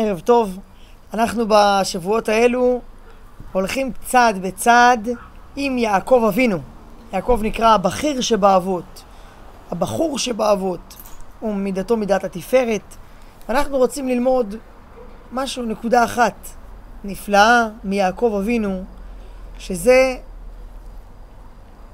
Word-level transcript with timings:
ערב 0.00 0.20
טוב. 0.20 0.58
אנחנו 1.14 1.44
בשבועות 1.48 2.28
האלו 2.28 2.80
הולכים 3.52 3.92
צעד 4.04 4.42
בצעד 4.42 5.08
עם 5.56 5.78
יעקב 5.78 6.24
אבינו. 6.28 6.58
יעקב 7.12 7.40
נקרא 7.42 7.74
הבכיר 7.74 8.20
שבאבות, 8.20 9.02
הבחור 9.70 10.18
שבאבות, 10.18 10.96
ומידתו 11.42 11.96
מידת 11.96 12.24
התפארת. 12.24 12.94
אנחנו 13.48 13.76
רוצים 13.76 14.08
ללמוד 14.08 14.54
משהו, 15.32 15.62
נקודה 15.62 16.04
אחת 16.04 16.34
נפלאה 17.04 17.68
מיעקב 17.84 18.36
אבינו, 18.42 18.84
שזה 19.58 20.16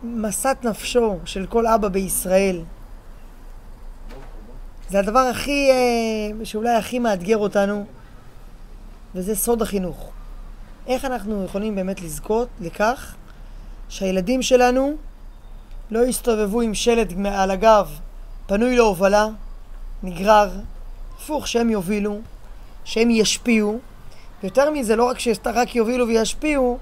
משאת 0.02 0.64
נפשו 0.64 1.18
של 1.24 1.46
כל 1.46 1.66
אבא 1.66 1.88
בישראל. 1.88 2.60
זה 4.90 4.98
הדבר 4.98 5.18
הכי, 5.18 5.70
אה, 5.70 6.44
שאולי 6.44 6.70
הכי 6.70 6.98
מאתגר 6.98 7.36
אותנו, 7.36 7.84
וזה 9.14 9.34
סוד 9.34 9.62
החינוך. 9.62 10.10
איך 10.86 11.04
אנחנו 11.04 11.44
יכולים 11.44 11.74
באמת 11.74 12.02
לזכות 12.02 12.48
לכך 12.60 13.14
שהילדים 13.88 14.42
שלנו 14.42 14.96
לא 15.90 16.06
יסתובבו 16.06 16.60
עם 16.60 16.74
שלט 16.74 17.08
על 17.26 17.50
הגב 17.50 17.98
פנוי 18.46 18.76
להובלה, 18.76 19.26
נגרר, 20.02 20.50
הפוך, 21.16 21.48
שהם 21.48 21.70
יובילו, 21.70 22.20
שהם 22.84 23.10
ישפיעו. 23.10 23.78
יותר 24.42 24.70
מזה, 24.70 24.96
לא 24.96 25.04
רק 25.04 25.18
שרק 25.18 25.74
יובילו 25.74 26.08
וישפיעו, 26.08 26.78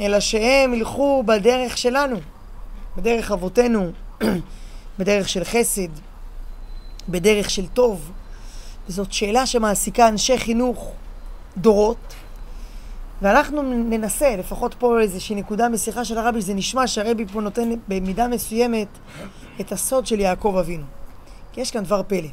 אלא 0.00 0.20
שהם 0.20 0.74
ילכו 0.74 1.22
בדרך 1.26 1.78
שלנו, 1.78 2.16
בדרך 2.96 3.30
אבותינו, 3.30 3.90
בדרך 4.98 5.28
של 5.28 5.44
חסד, 5.44 5.88
בדרך 7.08 7.50
של 7.50 7.66
טוב. 7.66 8.10
וזאת 8.88 9.12
שאלה 9.12 9.46
שמעסיקה 9.46 10.08
אנשי 10.08 10.38
חינוך 10.38 10.92
דורות, 11.56 12.14
ואנחנו 13.22 13.62
ננסה, 13.62 14.36
לפחות 14.36 14.74
פה 14.78 15.00
איזושהי 15.00 15.36
נקודה 15.36 15.68
משיחה 15.68 16.04
של 16.04 16.18
הרבי, 16.18 16.40
זה 16.40 16.54
נשמע 16.54 16.86
שהרבי 16.86 17.26
פה 17.26 17.40
נותן 17.40 17.70
במידה 17.88 18.28
מסוימת 18.28 18.88
את 19.60 19.72
הסוד 19.72 20.06
של 20.06 20.20
יעקב 20.20 20.56
אבינו. 20.60 20.84
כי 21.52 21.60
יש 21.60 21.70
כאן 21.70 21.84
דבר 21.84 22.02
פלא. 22.06 22.28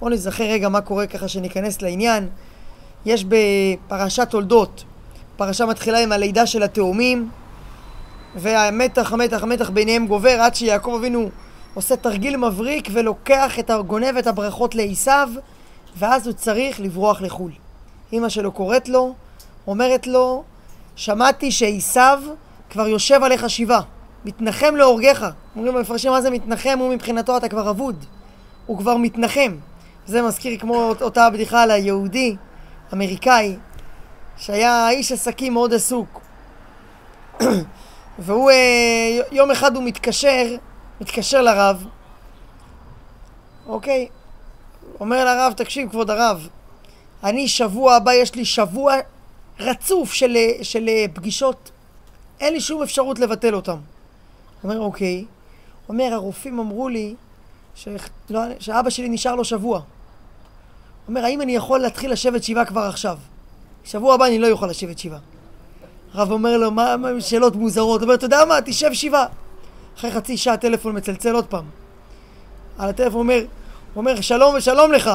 בואו 0.00 0.10
נזכר 0.10 0.44
רגע 0.44 0.68
מה 0.68 0.80
קורה 0.80 1.06
ככה 1.06 1.28
שניכנס 1.28 1.82
לעניין. 1.82 2.28
יש 3.06 3.24
בפרשת 3.24 4.30
תולדות, 4.30 4.84
פרשה 5.36 5.66
מתחילה 5.66 5.98
עם 5.98 6.12
הלידה 6.12 6.46
של 6.46 6.62
התאומים, 6.62 7.30
והמתח, 8.36 9.12
המתח, 9.12 9.42
המתח 9.42 9.70
ביניהם 9.70 10.06
גובר 10.06 10.40
עד 10.40 10.54
שיעקב 10.54 10.94
אבינו 10.98 11.30
עושה 11.76 11.96
תרגיל 11.96 12.36
מבריק 12.36 12.88
ולוקח 12.92 13.58
את 13.58 13.70
הגונב 13.70 14.16
את 14.16 14.26
הברכות 14.26 14.74
לעשיו, 14.74 15.28
ואז 15.96 16.26
הוא 16.26 16.34
צריך 16.34 16.80
לברוח 16.80 17.22
לחו"ל. 17.22 17.52
אמא 18.12 18.28
שלו 18.28 18.52
קוראת 18.52 18.88
לו, 18.88 19.14
אומרת 19.66 20.06
לו, 20.06 20.44
שמעתי 20.96 21.50
שעשיו 21.50 22.22
כבר 22.70 22.88
יושב 22.88 23.22
עליך 23.22 23.50
שבעה, 23.50 23.80
מתנחם 24.24 24.76
להורגך. 24.76 25.30
אומרים 25.56 25.74
במפרשים 25.74 26.12
מה 26.12 26.20
זה 26.20 26.30
מתנחם, 26.30 26.78
הוא 26.78 26.94
מבחינתו 26.94 27.36
אתה 27.36 27.48
כבר 27.48 27.70
אבוד. 27.70 28.04
הוא 28.66 28.78
כבר 28.78 28.96
מתנחם. 28.96 29.56
זה 30.06 30.22
מזכיר 30.22 30.58
כמו 30.58 30.92
אותה 31.00 31.30
בדיחה 31.30 31.62
על 31.62 31.70
היהודי, 31.70 32.36
אמריקאי, 32.92 33.56
שהיה 34.36 34.90
איש 34.90 35.12
עסקים 35.12 35.52
מאוד 35.52 35.74
עסוק. 35.74 36.20
והוא, 38.18 38.50
אה, 38.50 39.20
יום 39.32 39.50
אחד 39.50 39.76
הוא 39.76 39.84
מתקשר, 39.84 40.56
מתקשר 41.00 41.42
לרב, 41.42 41.84
אוקיי, 43.66 44.08
אומר 45.00 45.24
לרב, 45.24 45.52
תקשיב 45.56 45.90
כבוד 45.90 46.10
הרב, 46.10 46.48
אני 47.24 47.48
שבוע 47.48 47.94
הבא, 47.94 48.12
יש 48.12 48.34
לי 48.34 48.44
שבוע 48.44 48.94
רצוף 49.60 50.12
של, 50.12 50.36
של 50.62 50.88
פגישות, 51.14 51.70
אין 52.40 52.52
לי 52.52 52.60
שום 52.60 52.82
אפשרות 52.82 53.18
לבטל 53.18 53.54
אותם. 53.54 53.76
אומר, 54.64 54.80
אוקיי. 54.80 55.24
אומר, 55.88 56.08
הרופאים 56.12 56.58
אמרו 56.58 56.88
לי 56.88 57.14
ש... 57.74 57.88
לא, 58.30 58.40
שאבא 58.58 58.90
שלי 58.90 59.08
נשאר 59.08 59.34
לו 59.34 59.44
שבוע. 59.44 59.80
אומר, 61.08 61.24
האם 61.24 61.42
אני 61.42 61.56
יכול 61.56 61.80
להתחיל 61.80 62.12
לשבת 62.12 62.42
שבעה 62.42 62.64
כבר 62.64 62.80
עכשיו? 62.80 63.18
שבוע 63.84 64.14
הבא 64.14 64.26
אני 64.26 64.38
לא 64.38 64.46
יכול 64.46 64.70
לשבת 64.70 64.98
שבעה. 64.98 65.18
הרב 66.14 66.30
אומר 66.30 66.56
לו, 66.56 66.70
מה, 66.70 66.96
מה 66.96 67.08
שאלות 67.20 67.56
מוזרות? 67.56 68.00
הוא 68.00 68.06
אומר, 68.06 68.14
אתה 68.14 68.24
יודע 68.24 68.44
מה, 68.44 68.58
תשב 68.64 68.92
שבעה. 68.92 69.26
אחרי 69.96 70.10
חצי 70.10 70.36
שעה 70.36 70.54
הטלפון 70.54 70.96
מצלצל 70.96 71.34
עוד 71.34 71.46
פעם. 71.46 71.64
על 72.78 72.88
הטלפון 72.88 73.20
אומר, 73.20 73.38
הוא 73.38 73.46
אומר, 73.96 74.20
שלום 74.20 74.54
ושלום 74.54 74.92
לך. 74.92 75.10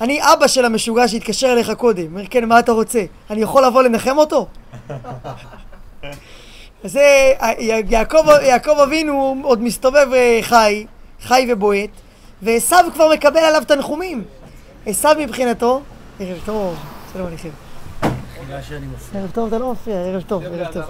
אני 0.00 0.20
אבא 0.22 0.46
של 0.46 0.64
המשוגע 0.64 1.08
שהתקשר 1.08 1.52
אליך 1.52 1.70
קודם. 1.70 2.06
אומר, 2.06 2.26
כן, 2.30 2.44
מה 2.48 2.58
אתה 2.58 2.72
רוצה? 2.72 3.04
אני 3.30 3.40
יכול 3.42 3.66
לבוא 3.66 3.82
לנחם 3.82 4.18
אותו? 4.18 4.46
זה, 6.84 7.32
יעקב, 7.88 8.24
יעקב 8.42 8.78
אבינו 8.84 9.36
עוד 9.42 9.62
מסתובב 9.62 10.06
אה, 10.12 10.38
חי, 10.42 10.86
חי 11.22 11.46
ובועט, 11.52 11.90
ועשו 12.42 12.76
כבר 12.94 13.12
מקבל 13.12 13.40
עליו 13.40 13.62
תנחומים. 13.66 14.24
עשו 14.86 15.08
מבחינתו, 15.18 15.80
ערב 16.20 16.38
טוב, 16.44 16.76
שלום 17.12 17.26
עליכם. 17.26 17.48
ערב 19.14 19.30
טוב, 19.30 19.46
אתה 19.46 19.58
לא 19.58 19.72
מפריע, 19.72 19.96
ערב 19.96 20.22
טוב, 20.22 20.42
ערב 20.44 20.72
טוב. 20.72 20.84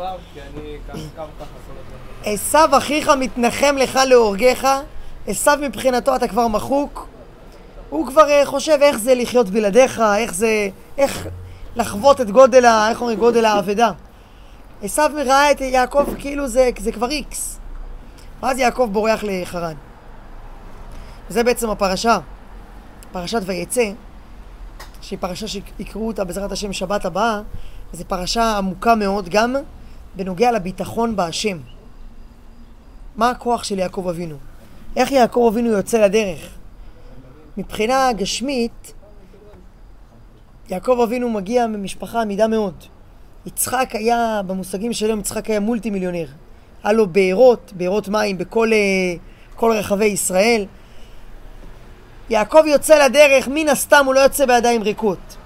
עשו 2.24 2.58
אחיך 2.70 3.08
מתנחם 3.08 3.76
לך 3.78 3.98
להורגך, 4.06 4.68
עשו 5.26 5.50
מבחינתו 5.60 6.16
אתה 6.16 6.28
כבר 6.28 6.48
מחוק, 6.48 7.06
הוא 7.90 8.06
כבר 8.06 8.26
uh, 8.26 8.46
חושב 8.46 8.78
איך 8.82 8.96
זה 8.96 9.14
לחיות 9.14 9.48
בלעדיך, 9.48 10.02
איך 10.18 10.34
זה, 10.34 10.68
איך 10.98 11.26
לחוות 11.76 12.20
את 12.20 12.30
גודל, 12.30 12.64
ה, 12.64 12.90
איך 12.90 13.00
אומרים, 13.00 13.18
גודל 13.18 13.44
האבדה. 13.44 13.90
עשיו 14.82 15.10
ראה 15.26 15.50
את 15.50 15.60
יעקב 15.60 16.04
כאילו 16.18 16.48
זה, 16.48 16.70
זה 16.78 16.92
כבר 16.92 17.10
איקס. 17.10 17.58
ואז 18.42 18.58
יעקב 18.58 18.88
בורח 18.92 19.20
לחרן. 19.22 19.74
זה 21.28 21.44
בעצם 21.44 21.70
הפרשה, 21.70 22.18
פרשת 23.12 23.40
ויצא, 23.46 23.90
שהיא 25.00 25.18
פרשה 25.18 25.48
שיקראו 25.48 26.06
אותה 26.06 26.24
בעזרת 26.24 26.52
השם 26.52 26.72
שבת 26.72 27.04
הבאה, 27.04 27.40
וזו 27.94 28.04
פרשה 28.08 28.56
עמוקה 28.58 28.94
מאוד 28.94 29.28
גם 29.28 29.56
בנוגע 30.16 30.52
לביטחון 30.52 31.16
בהשם. 31.16 31.58
מה 33.16 33.30
הכוח 33.30 33.64
של 33.64 33.78
יעקב 33.78 34.08
אבינו? 34.08 34.36
איך 34.96 35.12
יעקב 35.12 35.50
אבינו 35.52 35.70
יוצא 35.70 35.98
לדרך? 35.98 36.48
מבחינה 37.56 38.12
גשמית, 38.12 38.92
יעקב 40.68 41.00
אבינו 41.02 41.30
מגיע 41.30 41.66
ממשפחה 41.66 42.22
עמידה 42.22 42.46
מאוד. 42.46 42.74
יצחק 43.46 43.90
היה, 43.92 44.40
במושגים 44.46 44.92
של 44.92 45.06
היום, 45.06 45.20
יצחק 45.20 45.50
היה 45.50 45.60
מולטי 45.60 45.90
מיליונר. 45.90 46.26
היה 46.84 46.92
לו 46.92 47.06
בארות, 47.06 47.72
בארות 47.76 48.08
מים 48.08 48.38
בכל 48.38 48.70
כל 49.56 49.72
רחבי 49.72 50.04
ישראל. 50.04 50.66
יעקב 52.30 52.62
יוצא 52.66 53.04
לדרך, 53.04 53.48
מן 53.48 53.68
הסתם 53.68 54.06
הוא 54.06 54.14
לא 54.14 54.20
יוצא 54.20 54.46
בידיים 54.46 54.82
ריקות. 54.82 55.36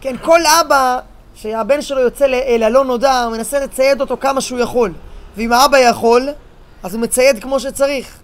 כן, 0.00 0.16
כל 0.22 0.40
אבא 0.60 0.98
שהבן 1.34 1.82
שלו 1.82 2.00
יוצא 2.00 2.24
אל 2.24 2.62
הלא 2.62 2.84
נודע, 2.84 3.22
הוא 3.22 3.36
מנסה 3.36 3.60
לצייד 3.60 4.00
אותו 4.00 4.16
כמה 4.16 4.40
שהוא 4.40 4.58
יכול. 4.60 4.92
ואם 5.36 5.52
האבא 5.52 5.78
יכול, 5.78 6.28
אז 6.82 6.94
הוא 6.94 7.02
מצייד 7.02 7.42
כמו 7.42 7.60
שצריך. 7.60 8.18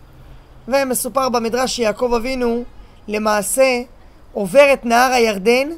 ומסופר 0.69 1.29
במדרש 1.29 1.77
שיעקב 1.77 2.13
אבינו 2.17 2.65
למעשה 3.09 3.83
עובר 4.33 4.73
את 4.73 4.85
נהר 4.85 5.13
הירדן 5.13 5.69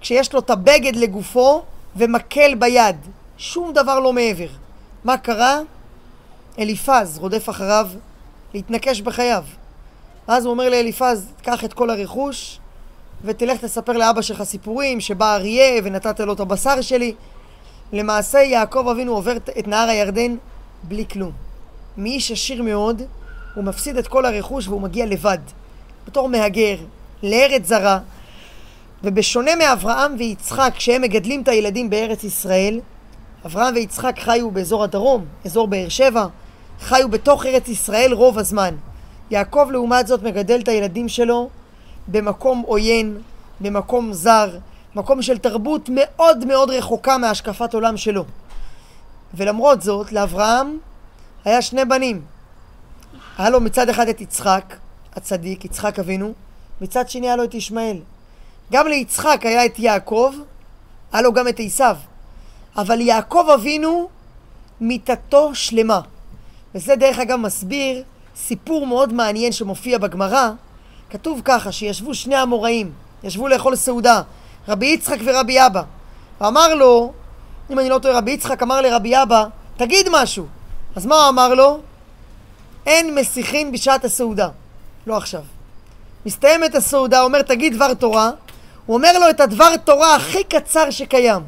כשיש 0.00 0.32
לו 0.32 0.40
את 0.40 0.50
הבגד 0.50 0.96
לגופו 0.96 1.62
ומקל 1.96 2.54
ביד. 2.54 2.96
שום 3.38 3.72
דבר 3.72 4.00
לא 4.00 4.12
מעבר. 4.12 4.46
מה 5.04 5.18
קרה? 5.18 5.60
אליפז 6.58 7.18
רודף 7.18 7.48
אחריו 7.48 7.88
להתנקש 8.54 9.00
בחייו. 9.00 9.44
ואז 10.28 10.44
הוא 10.44 10.50
אומר 10.50 10.68
לאליפז, 10.68 11.32
קח 11.42 11.64
את 11.64 11.72
כל 11.72 11.90
הרכוש 11.90 12.58
ותלך 13.24 13.60
תספר 13.64 13.92
לאבא 13.92 14.22
שלך 14.22 14.42
סיפורים 14.42 15.00
שבא 15.00 15.34
אריה 15.34 15.80
ונתת 15.84 16.20
לו 16.20 16.32
את 16.32 16.40
הבשר 16.40 16.80
שלי. 16.80 17.14
למעשה 17.92 18.38
יעקב 18.38 18.88
אבינו 18.90 19.12
עובר 19.12 19.36
את 19.36 19.68
נהר 19.68 19.88
הירדן 19.88 20.36
בלי 20.82 21.04
כלום. 21.12 21.51
מאיש 21.96 22.30
עשיר 22.30 22.62
מאוד, 22.62 23.02
הוא 23.54 23.64
מפסיד 23.64 23.96
את 23.96 24.08
כל 24.08 24.24
הרכוש 24.24 24.68
והוא 24.68 24.80
מגיע 24.80 25.06
לבד. 25.06 25.38
בתור 26.06 26.28
מהגר 26.28 26.76
לארץ 27.22 27.66
זרה, 27.66 27.98
ובשונה 29.04 29.56
מאברהם 29.56 30.14
ויצחק, 30.18 30.72
כשהם 30.76 31.02
מגדלים 31.02 31.42
את 31.42 31.48
הילדים 31.48 31.90
בארץ 31.90 32.24
ישראל, 32.24 32.80
אברהם 33.46 33.74
ויצחק 33.74 34.18
חיו 34.18 34.50
באזור 34.50 34.84
הדרום, 34.84 35.24
אזור 35.44 35.68
באר 35.68 35.88
שבע, 35.88 36.26
חיו 36.80 37.08
בתוך 37.08 37.46
ארץ 37.46 37.68
ישראל 37.68 38.12
רוב 38.12 38.38
הזמן. 38.38 38.74
יעקב 39.30 39.68
לעומת 39.70 40.06
זאת 40.06 40.22
מגדל 40.22 40.60
את 40.60 40.68
הילדים 40.68 41.08
שלו 41.08 41.48
במקום 42.08 42.62
עוין, 42.66 43.18
במקום 43.60 44.12
זר, 44.12 44.58
מקום 44.94 45.22
של 45.22 45.38
תרבות 45.38 45.88
מאוד 45.92 46.44
מאוד 46.44 46.70
רחוקה 46.70 47.18
מהשקפת 47.18 47.74
עולם 47.74 47.96
שלו. 47.96 48.24
ולמרות 49.34 49.82
זאת, 49.82 50.12
לאברהם 50.12 50.78
היה 51.44 51.62
שני 51.62 51.84
בנים. 51.84 52.22
היה 53.38 53.50
לו 53.50 53.60
מצד 53.60 53.88
אחד 53.88 54.08
את 54.08 54.20
יצחק, 54.20 54.76
הצדיק, 55.16 55.64
יצחק 55.64 55.98
אבינו, 55.98 56.32
מצד 56.80 57.08
שני 57.08 57.26
היה 57.26 57.36
לו 57.36 57.44
את 57.44 57.54
ישמעאל. 57.54 57.98
גם 58.72 58.86
ליצחק 58.86 59.40
היה 59.42 59.64
את 59.64 59.78
יעקב, 59.78 60.34
היה 61.12 61.22
לו 61.22 61.32
גם 61.32 61.48
את 61.48 61.60
עשיו. 61.60 61.96
אבל 62.76 63.00
יעקב 63.00 63.46
אבינו, 63.54 64.08
מיתתו 64.80 65.54
שלמה. 65.54 66.00
וזה 66.74 66.96
דרך 66.96 67.18
אגב 67.18 67.36
מסביר 67.36 68.02
סיפור 68.36 68.86
מאוד 68.86 69.12
מעניין 69.12 69.52
שמופיע 69.52 69.98
בגמרא. 69.98 70.50
כתוב 71.10 71.40
ככה, 71.44 71.72
שישבו 71.72 72.14
שני 72.14 72.36
המוראים, 72.36 72.92
ישבו 73.22 73.48
לאכול 73.48 73.76
סעודה, 73.76 74.22
רבי 74.68 74.86
יצחק 74.86 75.18
ורבי 75.24 75.66
אבא. 75.66 75.82
ואמר 76.40 76.74
לו, 76.74 77.12
אם 77.70 77.78
אני 77.78 77.88
לא 77.88 77.98
טועה, 77.98 78.18
רבי 78.18 78.30
יצחק 78.30 78.62
אמר 78.62 78.80
לרבי 78.80 79.22
אבא, 79.22 79.44
תגיד 79.76 80.06
משהו. 80.10 80.46
אז 80.96 81.06
מה 81.06 81.14
הוא 81.14 81.28
אמר 81.28 81.54
לו? 81.54 81.80
אין 82.86 83.14
מסיחין 83.14 83.72
בשעת 83.72 84.04
הסעודה. 84.04 84.48
לא 85.06 85.16
עכשיו. 85.16 85.42
מסתיימת 86.26 86.74
הסעודה, 86.74 87.18
הוא 87.18 87.24
אומר, 87.24 87.42
תגיד 87.42 87.74
דבר 87.74 87.94
תורה. 87.94 88.30
הוא 88.86 88.96
אומר 88.96 89.18
לו 89.18 89.30
את 89.30 89.40
הדבר 89.40 89.76
תורה 89.76 90.16
הכי 90.16 90.44
קצר 90.44 90.90
שקיים. 90.90 91.42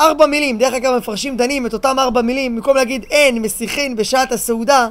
ארבע 0.00 0.26
מילים, 0.26 0.58
דרך 0.58 0.74
אגב 0.74 0.96
מפרשים 0.96 1.36
דנים 1.36 1.66
את 1.66 1.72
אותם 1.72 1.98
ארבע 1.98 2.22
מילים, 2.22 2.56
במקום 2.56 2.76
להגיד 2.76 3.04
אין 3.10 3.42
מסיחין 3.42 3.96
בשעת 3.96 4.32
הסעודה, 4.32 4.88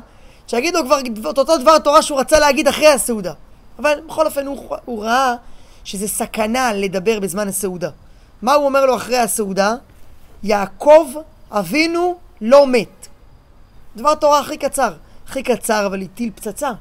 שיגיד 0.47 0.75
לו 0.75 0.85
כבר 0.85 0.99
את 1.31 1.37
אותו 1.37 1.57
דבר 1.57 1.79
תורה 1.79 2.01
שהוא 2.01 2.19
רצה 2.19 2.39
להגיד 2.39 2.67
אחרי 2.67 2.87
הסעודה. 2.87 3.33
אבל 3.79 3.99
בכל 4.07 4.25
אופן 4.25 4.47
הוא, 4.47 4.75
הוא 4.85 5.03
ראה 5.03 5.35
שזה 5.83 6.07
סכנה 6.07 6.73
לדבר 6.73 7.19
בזמן 7.19 7.47
הסעודה. 7.47 7.89
מה 8.41 8.53
הוא 8.53 8.65
אומר 8.65 8.85
לו 8.85 8.95
אחרי 8.95 9.17
הסעודה? 9.17 9.75
יעקב 10.43 11.07
אבינו 11.51 12.17
לא 12.41 12.67
מת. 12.67 12.98
דבר 13.95 14.15
תורה 14.15 14.39
הכי 14.39 14.57
קצר. 14.57 14.93
הכי 15.27 15.43
קצר 15.43 15.85
אבל 15.85 16.01
הטיל 16.01 16.31
פצצה. 16.35 16.71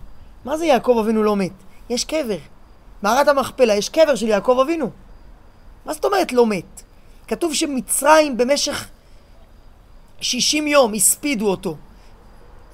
מה 0.45 0.57
זה 0.57 0.67
יעקב 0.67 0.97
אבינו 1.01 1.23
לא 1.23 1.37
מת? 1.37 1.53
יש 1.91 2.05
קבר. 2.05 2.39
מערת 3.03 3.29
המכפלה 3.29 3.75
יש 3.75 3.89
קבר 3.89 4.15
של 4.15 4.29
יעקב 4.29 4.59
אבינו. 4.63 4.91
מה 5.85 5.93
זאת 5.93 6.05
אומרת 6.05 6.33
לא 6.33 6.47
מת? 6.47 6.83
כתוב 7.29 7.55
שמצרים 7.55 8.37
במשך 8.37 8.89
60 10.21 10.67
יום 10.67 10.95
הספידו 10.95 11.51
אותו. 11.51 11.77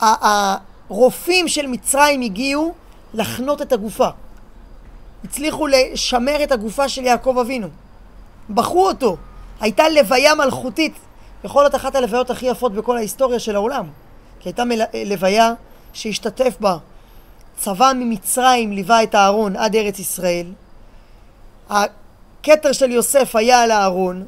הרופאים 0.01 1.49
של 1.49 1.67
מצרים 1.67 2.21
הגיעו 2.21 2.75
לחנות 3.15 3.63
את 3.63 3.73
הגופה. 3.73 4.09
הצליחו 5.25 5.67
לשמר 5.67 6.45
את 6.45 6.53
הגופה 6.53 6.89
של 6.89 7.05
יעקב 7.05 7.39
אבינו. 7.41 7.69
בחרו 8.51 8.87
אותו. 8.89 9.17
הייתה 9.61 9.89
לוויה 9.89 10.35
מלכותית. 10.35 10.95
יכול 11.45 11.63
להיות 11.63 11.75
אחת 11.75 11.95
הלוויות 11.95 12.31
הכי 12.31 12.47
יפות 12.47 12.73
בכל 12.73 12.97
ההיסטוריה 12.97 13.39
של 13.39 13.57
העולם. 13.57 13.87
כי 14.45 14.49
הייתה 14.49 14.65
מל... 14.65 14.81
לוויה 15.07 15.53
שהשתתף 15.93 16.57
בה 16.61 16.77
צבא 17.57 17.93
ממצרים 17.97 18.73
ליווה 18.73 19.03
את 19.03 19.15
הארון 19.15 19.57
עד 19.57 19.77
ארץ 19.77 19.99
ישראל. 19.99 20.47
הכתר 21.71 22.73
של 22.73 22.91
יוסף 22.91 23.37
היה 23.37 23.63
על 23.63 23.71
הארון. 23.71 24.27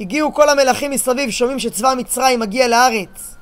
הגיעו 0.00 0.34
כל 0.34 0.48
המלכים 0.48 0.90
מסביב, 0.90 1.30
שומעים 1.30 1.58
שצבא 1.58 1.94
מצרים 1.96 2.40
מגיע 2.40 2.68
לארץ. 2.68 3.36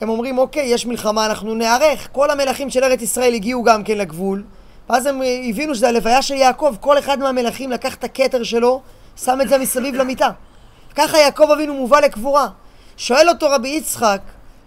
הם 0.00 0.08
אומרים, 0.08 0.38
אוקיי, 0.38 0.66
יש 0.66 0.86
מלחמה, 0.86 1.26
אנחנו 1.26 1.54
נערך. 1.54 2.08
כל 2.12 2.30
המלכים 2.30 2.70
של 2.70 2.84
ארץ 2.84 3.02
ישראל 3.02 3.34
הגיעו 3.34 3.62
גם 3.62 3.84
כן 3.84 3.98
לגבול. 3.98 4.44
ואז 4.90 5.06
הם 5.06 5.22
הבינו 5.48 5.74
שזה 5.74 5.88
הלוויה 5.88 6.22
של 6.22 6.34
יעקב. 6.34 6.74
כל 6.80 6.98
אחד 6.98 7.18
מהמלכים 7.18 7.70
לקח 7.70 7.94
את 7.94 8.04
הכתר 8.04 8.42
שלו, 8.42 8.82
שם 9.24 9.40
את 9.40 9.48
זה 9.48 9.58
מסביב 9.58 9.94
למיטה. 9.94 10.30
ככה 10.94 11.18
יעקב 11.18 11.50
אבינו 11.50 11.74
מובא 11.74 12.00
לקבורה. 12.00 12.48
שואל 12.96 13.28
אותו 13.28 13.50
רבי 13.50 13.68
יצחק, 13.68 14.20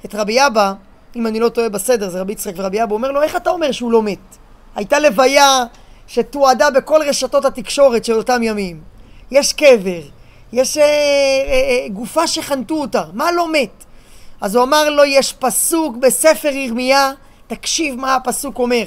את 0.05 0.15
רבי 0.15 0.45
אבא, 0.47 0.73
אם 1.15 1.27
אני 1.27 1.39
לא 1.39 1.49
טועה 1.49 1.69
בסדר, 1.69 2.09
זה 2.09 2.21
רבי 2.21 2.31
יצחק 2.31 2.53
ורבי 2.55 2.83
אבא, 2.83 2.93
אומר 2.93 3.11
לו, 3.11 3.21
איך 3.21 3.35
אתה 3.35 3.49
אומר 3.49 3.71
שהוא 3.71 3.91
לא 3.91 4.03
מת? 4.03 4.37
הייתה 4.75 4.99
לוויה 4.99 5.63
שתועדה 6.07 6.69
בכל 6.71 7.01
רשתות 7.07 7.45
התקשורת 7.45 8.05
של 8.05 8.13
אותם 8.13 8.43
ימים. 8.43 8.81
יש 9.31 9.53
קבר, 9.53 10.01
יש 10.53 10.77
אה, 10.77 10.83
אה, 10.83 11.83
אה, 11.83 11.89
גופה 11.89 12.27
שחנתו 12.27 12.75
אותה, 12.75 13.03
מה 13.13 13.31
לא 13.31 13.51
מת? 13.51 13.83
אז 14.41 14.55
הוא 14.55 14.63
אמר 14.63 14.89
לו, 14.89 15.03
יש 15.03 15.33
פסוק 15.33 15.97
בספר 15.97 16.47
ירמיה, 16.47 17.11
תקשיב 17.47 17.95
מה 17.95 18.15
הפסוק 18.15 18.59
אומר. 18.59 18.85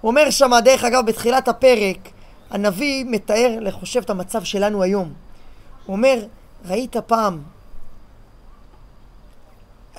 הוא 0.00 0.10
אומר 0.10 0.30
שם, 0.30 0.50
דרך 0.64 0.84
אגב, 0.84 1.06
בתחילת 1.06 1.48
הפרק, 1.48 1.96
הנביא 2.50 3.04
מתאר, 3.08 3.56
לחושב 3.60 4.00
את 4.00 4.10
המצב 4.10 4.44
שלנו 4.44 4.82
היום. 4.82 5.12
הוא 5.86 5.96
אומר, 5.96 6.18
ראית 6.64 6.96
פעם, 6.96 7.42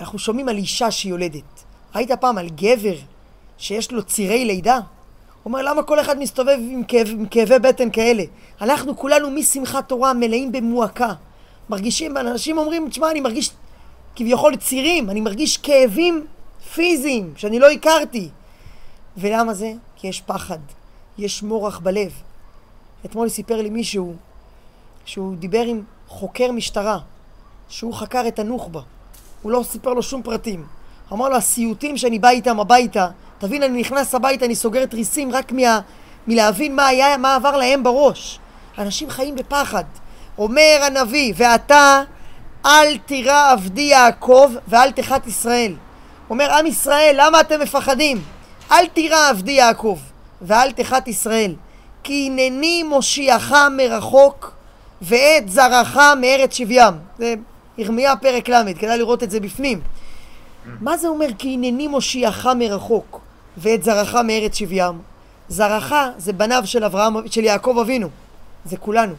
אנחנו 0.02 0.20
שומעים 0.20 0.50
על 0.50 0.58
אישה 0.58 0.92
שיולדת. 0.92 1.64
ראית 1.96 2.12
פעם 2.12 2.38
על 2.38 2.50
גבר 2.50 2.96
שיש 3.58 3.92
לו 3.92 4.04
צירי 4.04 4.46
לידה? 4.46 4.76
הוא 4.76 4.84
אומר, 5.46 5.62
למה 5.62 5.84
כל 5.84 6.00
אחד 6.00 6.20
מסתובב 6.20 6.58
עם, 6.60 6.84
כאב, 6.84 7.08
עם 7.08 7.26
כאבי 7.26 7.60
בטן 7.60 7.90
כאלה? 7.92 8.24
אנחנו 8.62 8.98
כולנו 8.98 9.30
משמחת 9.32 9.90
תורה 9.90 10.14
מלאים 10.14 10.52
במועקה. 10.52 11.14
מרגישים, 11.70 12.18
אנשים 12.18 12.58
אומרים, 12.58 12.90
תשמע, 12.90 13.12
אני 13.12 13.22
מרגיש 13.22 13.52
כביכול 14.16 14.56
צירים, 14.56 15.10
אני 15.10 15.22
מרגיש 15.22 15.58
כאבים 15.58 16.26
פיזיים 16.74 17.34
שאני 17.38 17.60
לא 17.60 17.72
הכרתי. 17.72 18.30
ולמה 19.18 19.54
זה? 19.54 19.74
כי 19.96 20.08
יש 20.08 20.22
פחד, 20.22 20.60
יש 21.18 21.44
מורח 21.44 21.80
בלב. 21.80 22.12
אתמול 23.06 23.30
סיפר 23.30 23.62
לי 23.62 23.70
מישהו 23.70 24.16
שהוא 25.06 25.36
דיבר 25.36 25.62
עם 25.62 25.84
חוקר 26.08 26.52
משטרה, 26.52 27.00
שהוא 27.70 27.94
חקר 27.94 28.24
את 28.28 28.40
הנוח'בה. 28.40 28.82
הוא 29.42 29.52
לא 29.52 29.64
סיפר 29.64 29.94
לו 29.94 30.04
שום 30.04 30.22
פרטים. 30.24 30.66
אמר 31.14 31.30
לו, 31.30 31.36
הסיוטים 31.36 31.98
שאני 31.98 32.20
בא 32.20 32.30
איתם 32.30 32.60
הביתה, 32.60 33.08
תבין, 33.38 33.64
אני 33.64 33.80
נכנס 33.80 34.16
הביתה, 34.16 34.46
אני 34.46 34.56
סוגר 34.56 34.86
תריסים 34.86 35.32
רק 35.32 35.52
מה, 35.52 35.80
מלהבין 36.28 36.76
מה 36.76 36.88
היה, 36.88 37.18
מה 37.18 37.36
עבר 37.36 37.58
להם 37.58 37.84
בראש. 37.84 38.40
אנשים 38.78 39.10
חיים 39.10 39.36
בפחד. 39.36 39.84
אומר 40.38 40.80
הנביא, 40.82 41.34
ואתה 41.38 42.04
אל 42.66 42.98
תירא 42.98 43.52
עבדי 43.52 43.82
יעקב 43.82 44.52
ואל 44.68 44.92
תחת 44.92 45.28
ישראל. 45.28 45.74
אומר 46.30 46.52
עם 46.54 46.66
ישראל, 46.66 47.16
למה 47.18 47.42
אתם 47.42 47.60
מפחדים? 47.60 48.24
אל 48.72 48.88
תירא 48.88 49.30
עבדי 49.30 49.52
יעקב 49.52 50.00
ואל 50.42 50.72
תחת 50.72 51.08
ישראל, 51.08 51.56
כי 52.04 52.28
הנני 52.32 52.84
מושיעך 52.84 53.54
מרחוק 53.78 54.52
ואת 55.02 55.50
זרעך 55.50 55.98
מארץ 56.22 56.54
שבים. 56.54 56.94
זה 57.18 57.36
ירמיה 57.78 58.16
פרק 58.16 58.50
ל', 58.50 58.74
כדאי 58.80 58.98
לראות 58.98 59.24
את 59.24 59.32
זה 59.32 59.40
בפנים. 59.40 59.82
מה 60.82 60.98
זה 60.98 61.08
אומר 61.08 61.28
כי 61.38 61.54
הנני 61.54 61.88
מושיעך 61.88 62.46
מרחוק 62.46 63.20
ואת 63.58 63.84
זרעך 63.84 64.16
מארץ 64.16 64.56
שבים? 64.56 65.02
זרעך 65.50 65.94
זה 66.18 66.34
בניו 66.34 66.62
של 66.66 66.84
אברהם, 66.84 67.28
של 67.28 67.44
יעקב 67.44 67.78
אבינו, 67.82 68.10
זה 68.66 68.78
כולנו. 68.78 69.14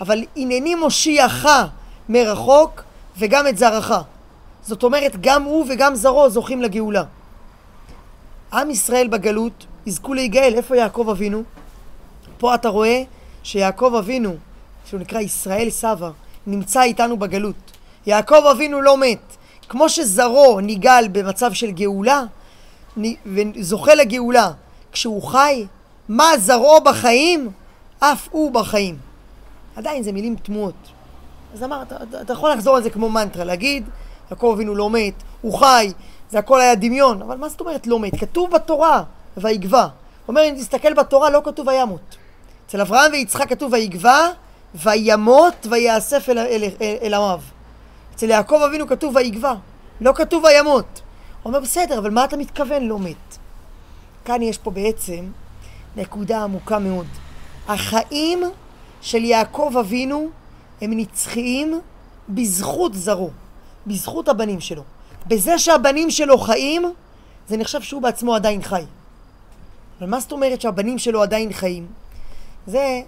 אבל 0.00 0.24
הנני 0.36 0.74
מושיעך 0.74 1.46
מרחוק 2.08 2.82
וגם 3.18 3.46
את 3.46 3.58
זרעך. 3.58 3.92
זאת 4.62 4.82
אומרת, 4.82 5.16
גם 5.20 5.42
הוא 5.42 5.66
וגם 5.68 5.94
זרעו 5.94 6.30
זוכים 6.30 6.62
לגאולה. 6.62 7.02
עם 8.52 8.70
ישראל 8.70 9.08
בגלות 9.08 9.66
יזכו 9.86 10.14
להיגאל. 10.14 10.54
איפה 10.56 10.76
יעקב 10.76 11.08
אבינו? 11.10 11.42
פה 12.38 12.54
אתה 12.54 12.68
רואה 12.68 13.02
שיעקב 13.42 13.94
אבינו, 13.98 14.36
שהוא 14.86 15.00
נקרא 15.00 15.20
ישראל 15.20 15.70
סבא, 15.70 16.10
נמצא 16.46 16.82
איתנו 16.82 17.16
בגלות. 17.16 17.73
יעקב 18.06 18.46
אבינו 18.50 18.80
לא 18.80 18.96
מת. 18.96 19.36
כמו 19.68 19.88
שזרעו 19.88 20.60
ניגל 20.60 21.04
במצב 21.12 21.52
של 21.52 21.70
גאולה, 21.70 22.22
וזוכה 23.26 23.94
לגאולה 23.94 24.50
כשהוא 24.92 25.22
חי, 25.22 25.66
מה 26.08 26.38
זרעו 26.38 26.80
בחיים? 26.80 27.50
אף 27.98 28.28
הוא 28.30 28.52
בחיים. 28.52 28.98
עדיין 29.76 30.02
זה 30.02 30.12
מילים 30.12 30.36
תמוהות. 30.36 30.74
אז 31.54 31.62
אמר, 31.62 31.82
אתה, 31.82 31.96
אתה 32.22 32.32
יכול 32.32 32.50
לחזור 32.52 32.76
על 32.76 32.82
זה 32.82 32.90
כמו 32.90 33.10
מנטרה, 33.10 33.44
להגיד, 33.44 33.88
יעקב 34.30 34.50
אבינו 34.54 34.74
לא 34.74 34.90
מת, 34.90 35.14
הוא 35.40 35.58
חי, 35.58 35.92
זה 36.30 36.38
הכל 36.38 36.60
היה 36.60 36.74
דמיון, 36.74 37.22
אבל 37.22 37.36
מה 37.36 37.48
זאת 37.48 37.60
אומרת 37.60 37.86
לא 37.86 37.98
מת? 37.98 38.20
כתוב 38.20 38.50
בתורה, 38.50 39.02
ויגבה. 39.36 39.82
הוא 39.82 39.88
אומר, 40.28 40.48
אם 40.48 40.54
תסתכל 40.54 40.94
בתורה, 40.94 41.30
לא 41.30 41.40
כתוב 41.44 41.68
וימות. 41.68 42.16
אצל 42.66 42.80
אברהם 42.80 43.12
ויצחק 43.12 43.48
כתוב 43.48 43.72
ויגבה, 43.72 44.28
וימות 44.74 45.66
ויאסף 45.70 46.28
אל 47.02 47.14
עמיו. 47.14 47.40
אצל 48.14 48.30
יעקב 48.30 48.60
אבינו 48.66 48.86
כתוב 48.86 49.16
ויגבה, 49.16 49.54
לא 50.00 50.12
כתוב 50.14 50.44
וימות. 50.44 51.02
הוא 51.42 51.50
אומר, 51.50 51.60
בסדר, 51.60 51.98
אבל 51.98 52.10
מה 52.10 52.24
אתה 52.24 52.36
מתכוון 52.36 52.82
לא 52.82 52.98
מת? 52.98 53.38
כאן 54.24 54.42
יש 54.42 54.58
פה 54.58 54.70
בעצם 54.70 55.24
נקודה 55.96 56.42
עמוקה 56.42 56.78
מאוד. 56.78 57.06
החיים 57.68 58.42
של 59.00 59.24
יעקב 59.24 59.74
אבינו 59.80 60.28
הם 60.80 60.90
נצחיים 60.96 61.80
בזכות 62.28 62.94
זרעו, 62.94 63.30
בזכות 63.86 64.28
הבנים 64.28 64.60
שלו. 64.60 64.82
בזה 65.26 65.58
שהבנים 65.58 66.10
שלו 66.10 66.38
חיים, 66.38 66.92
זה 67.48 67.56
נחשב 67.56 67.82
שהוא 67.82 68.02
בעצמו 68.02 68.34
עדיין 68.34 68.62
חי. 68.62 68.82
אבל 69.98 70.08
מה 70.08 70.20
זאת 70.20 70.32
אומרת 70.32 70.60
שהבנים 70.60 70.98
שלו 70.98 71.22
עדיין 71.22 71.52
חיים? 71.52 71.86
זה 72.66 73.00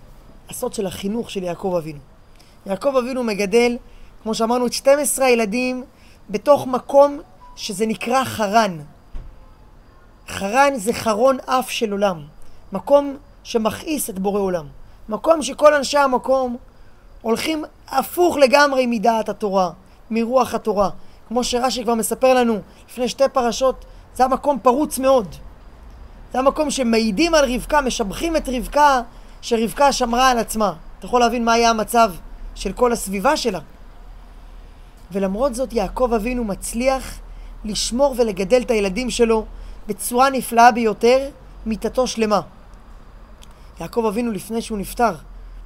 הסוד 0.50 0.74
של 0.74 0.86
החינוך 0.86 1.30
של 1.30 1.42
יעקב 1.42 1.74
אבינו. 1.78 1.98
יעקב 2.66 2.96
אבינו 2.96 3.24
מגדל, 3.24 3.76
כמו 4.26 4.34
שאמרנו, 4.34 4.66
את 4.66 4.72
12 4.72 5.26
הילדים 5.26 5.84
בתוך 6.30 6.66
מקום 6.66 7.20
שזה 7.56 7.86
נקרא 7.86 8.24
חרן. 8.24 8.78
חרן 10.28 10.72
זה 10.76 10.92
חרון 10.92 11.36
אף 11.46 11.70
של 11.70 11.92
עולם, 11.92 12.22
מקום 12.72 13.16
שמכעיס 13.42 14.10
את 14.10 14.18
בורא 14.18 14.40
עולם. 14.40 14.66
מקום 15.08 15.42
שכל 15.42 15.74
אנשי 15.74 15.98
המקום 15.98 16.56
הולכים 17.22 17.64
הפוך 17.88 18.36
לגמרי 18.36 18.86
מדעת 18.86 19.28
התורה, 19.28 19.70
מרוח 20.10 20.54
התורה. 20.54 20.90
כמו 21.28 21.44
שרש"י 21.44 21.84
כבר 21.84 21.94
מספר 21.94 22.34
לנו 22.34 22.58
לפני 22.90 23.08
שתי 23.08 23.28
פרשות, 23.32 23.84
זה 24.14 24.24
המקום 24.24 24.58
פרוץ 24.58 24.98
מאוד. 24.98 25.34
זה 26.32 26.38
המקום 26.38 26.70
שמעידים 26.70 27.34
על 27.34 27.54
רבקה, 27.54 27.80
משבחים 27.80 28.36
את 28.36 28.48
רבקה, 28.48 29.02
שרבקה 29.42 29.92
שמרה 29.92 30.30
על 30.30 30.38
עצמה. 30.38 30.72
אתה 30.98 31.06
יכול 31.06 31.20
להבין 31.20 31.44
מה 31.44 31.52
היה 31.52 31.70
המצב 31.70 32.12
של 32.54 32.72
כל 32.72 32.92
הסביבה 32.92 33.36
שלה. 33.36 33.60
ולמרות 35.12 35.54
זאת 35.54 35.72
יעקב 35.72 36.10
אבינו 36.16 36.44
מצליח 36.44 37.18
לשמור 37.64 38.14
ולגדל 38.18 38.62
את 38.62 38.70
הילדים 38.70 39.10
שלו 39.10 39.44
בצורה 39.86 40.30
נפלאה 40.30 40.72
ביותר, 40.72 41.28
מיתתו 41.66 42.06
שלמה. 42.06 42.40
יעקב 43.80 44.04
אבינו 44.08 44.32
לפני 44.32 44.62
שהוא 44.62 44.78
נפטר, 44.78 45.14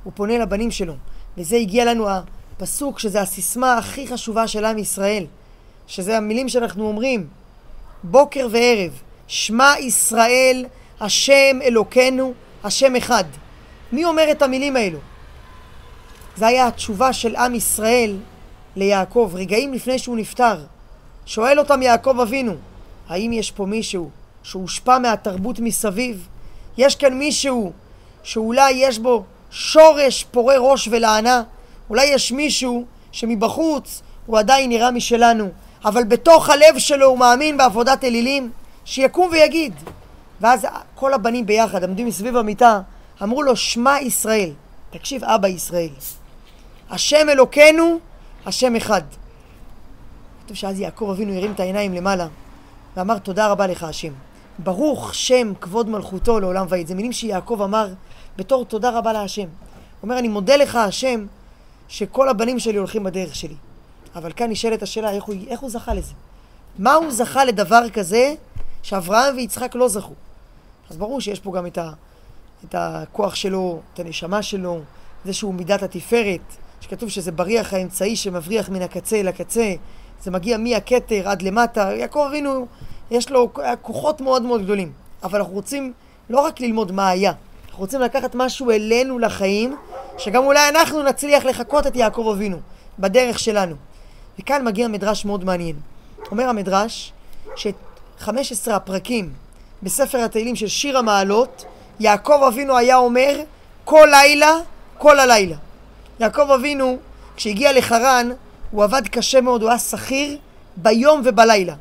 הוא 0.05 0.13
פונה 0.17 0.39
לבנים 0.39 0.71
שלו, 0.71 0.95
וזה 1.39 1.57
הגיע 1.57 1.85
לנו 1.85 2.07
הפסוק 2.09 2.99
שזה 2.99 3.21
הסיסמה 3.21 3.79
הכי 3.79 4.07
חשובה 4.07 4.49
של 4.49 4.65
עם 4.65 4.79
ישראל, 4.79 5.27
שזה 5.87 6.17
המילים 6.17 6.49
שאנחנו 6.49 6.89
אומרים 6.89 7.27
בוקר 8.03 8.47
וערב, 8.51 9.03
שמע 9.27 9.73
ישראל, 9.81 10.67
השם 11.01 11.59
אלוקינו, 11.63 12.33
השם 12.65 12.97
אחד. 12.97 13.25
מי 13.93 14.05
אומר 14.05 14.31
את 14.31 14.43
המילים 14.43 14.77
האלו? 14.77 14.99
זה 16.37 16.47
היה 16.47 16.67
התשובה 16.67 17.13
של 17.13 17.37
עם 17.37 17.55
ישראל 17.55 18.17
ליעקב, 18.77 19.31
רגעים 19.35 19.73
לפני 19.73 19.99
שהוא 19.99 20.17
נפטר. 20.17 20.57
שואל 21.27 21.59
אותם 21.59 21.83
יעקב 21.83 22.21
אבינו, 22.21 22.55
האם 23.09 23.33
יש 23.33 23.51
פה 23.51 23.67
מישהו 23.67 24.11
שהושפע 24.43 24.99
מהתרבות 24.99 25.59
מסביב? 25.59 26.29
יש 26.79 26.97
כאן 26.97 27.15
מישהו 27.15 27.73
שאולי 28.23 28.71
יש 28.71 28.99
בו 28.99 29.25
שורש 29.51 30.25
פורה 30.25 30.59
ראש 30.59 30.89
ולענה? 30.91 31.43
אולי 31.91 32.07
יש 32.07 32.33
מישהו 32.33 32.85
שמבחוץ 33.13 34.03
הוא 34.27 34.39
עדיין 34.39 34.71
נראה 34.71 34.91
משלנו, 34.91 35.49
אבל 35.85 36.05
בתוך 36.05 36.51
הלב 36.51 36.79
שלו 36.79 37.07
הוא 37.07 37.19
מאמין 37.19 37.57
בעבודת 37.57 38.05
אלילים? 38.05 38.51
שיקום 38.85 39.29
ויגיד. 39.33 39.75
ואז 40.41 40.67
כל 40.95 41.15
הבנים 41.15 41.47
ביחד 41.47 41.85
עמדו 41.85 42.03
מסביב 42.03 42.37
המיטה, 42.37 42.81
אמרו 43.23 43.43
לו, 43.43 43.57
שמע 43.57 44.01
ישראל. 44.01 44.51
תקשיב, 44.91 45.25
אבא 45.25 45.49
ישראל. 45.49 45.89
השם 46.91 47.29
אלוקינו, 47.29 47.99
השם 48.51 48.77
אחד. 48.77 49.03
כתוב 50.45 50.57
שאז 50.57 50.81
יעקב 50.81 51.09
אבינו 51.11 51.33
הרים 51.33 51.53
את 51.53 51.61
העיניים 51.61 51.95
למעלה 51.95 52.27
ואמר 52.97 53.19
תודה 53.19 53.49
רבה 53.49 53.67
לך 53.67 53.83
השם. 53.83 54.13
ברוך 54.59 55.15
שם 55.15 55.53
כבוד 55.61 55.89
מלכותו 55.89 56.41
לעולם 56.41 56.67
ועד. 56.69 56.87
זה 56.87 56.95
מילים 56.95 57.13
שיעקב 57.13 57.61
אמר 57.65 57.89
בתור 58.37 58.65
תודה 58.65 58.91
רבה 58.91 59.13
להשם. 59.13 59.43
הוא 59.43 59.49
אומר 60.03 60.19
אני 60.19 60.29
מודה 60.29 60.57
לך 60.57 60.77
השם 60.77 61.27
שכל 61.89 62.29
הבנים 62.29 62.59
שלי 62.59 62.77
הולכים 62.79 63.05
בדרך 63.05 63.35
שלי. 63.35 63.55
אבל 64.15 64.33
כאן 64.33 64.51
נשאלת 64.51 64.83
השאלה 64.83 65.11
איך 65.11 65.25
הוא, 65.25 65.35
איך 65.49 65.61
הוא 65.61 65.71
זכה 65.71 65.95
לזה. 65.95 66.13
מה 66.79 66.95
הוא 66.95 67.11
זכה 67.11 67.45
לדבר 67.45 67.91
כזה 67.93 68.35
שאברהם 68.83 69.37
ויצחק 69.37 69.75
לא 69.75 69.89
זכו? 69.89 70.15
אז 70.91 70.97
ברור 70.97 71.21
שיש 71.21 71.41
פה 71.41 71.53
גם 71.53 71.67
את, 71.67 71.79
ה, 71.79 71.91
את 72.65 72.75
הכוח 72.79 73.35
שלו, 73.35 73.81
את 73.95 74.01
הנשמה 74.01 74.43
שלו, 74.43 74.81
זה 75.25 75.33
שהוא 75.33 75.55
מידת 75.55 75.83
התפארת, 75.83 76.57
שכתוב 76.81 77.09
שזה 77.09 77.33
בריח 77.33 77.75
האמצעי 77.75 78.17
שמבריח 78.17 78.69
מן 78.69 78.83
הקצה 78.83 79.17
אל 79.17 79.29
הקצה, 79.29 79.75
זה 80.23 80.31
מגיע 80.31 80.57
מהכתר 80.57 81.29
עד 81.29 81.43
למטה. 81.43 81.91
יעקב 81.97 82.27
אבינו, 82.29 82.67
יש 83.11 83.31
לו 83.31 83.49
כוחות 83.83 84.21
מאוד 84.21 84.43
מאוד 84.43 84.63
גדולים. 84.63 84.93
אבל 85.23 85.39
אנחנו 85.39 85.55
רוצים 85.55 85.93
לא 86.31 86.41
רק 86.41 86.61
ללמוד 86.61 86.93
מה 86.93 87.09
היה, 87.09 87.33
אנחנו 87.67 87.81
רוצים 87.81 88.01
לקחת 88.01 88.35
משהו 88.35 88.71
אלינו 88.71 89.19
לחיים, 89.19 89.77
שגם 90.19 90.45
אולי 90.45 90.69
אנחנו 90.69 91.03
נצליח 91.03 91.45
לחקות 91.45 91.87
את 91.87 91.97
יעקב 91.97 92.29
אבינו 92.33 92.57
בדרך 92.99 93.39
שלנו. 93.39 93.77
וכאן 94.39 94.65
מגיע 94.65 94.89
מדרש 94.89 95.25
מאוד 95.25 95.45
מעניין. 95.45 95.77
אומר 96.31 96.49
המדרש 96.49 97.13
ש-15 97.57 98.73
הפרקים 98.73 99.33
בספר 99.83 100.19
התהילים 100.19 100.57
של 100.57 100.69
שיר 100.69 100.99
המעלות, 100.99 101.65
יעקב 102.01 102.41
אבינו 102.49 102.77
היה 102.77 102.97
אומר 102.97 103.41
כל 103.85 104.09
לילה, 104.11 104.57
כל 104.99 105.19
הלילה. 105.19 105.57
יעקב 106.21 106.51
אבינו, 106.51 106.97
כשהגיע 107.37 107.73
לחרן, 107.73 108.31
הוא 108.71 108.85
עבד 108.85 109.09
קשה 109.09 109.41
מאוד, 109.41 109.63
הוא 109.63 109.71
היה 109.71 109.79
שכיר 109.79 110.39
ביום 110.77 111.23
ובלילה. 111.25 111.75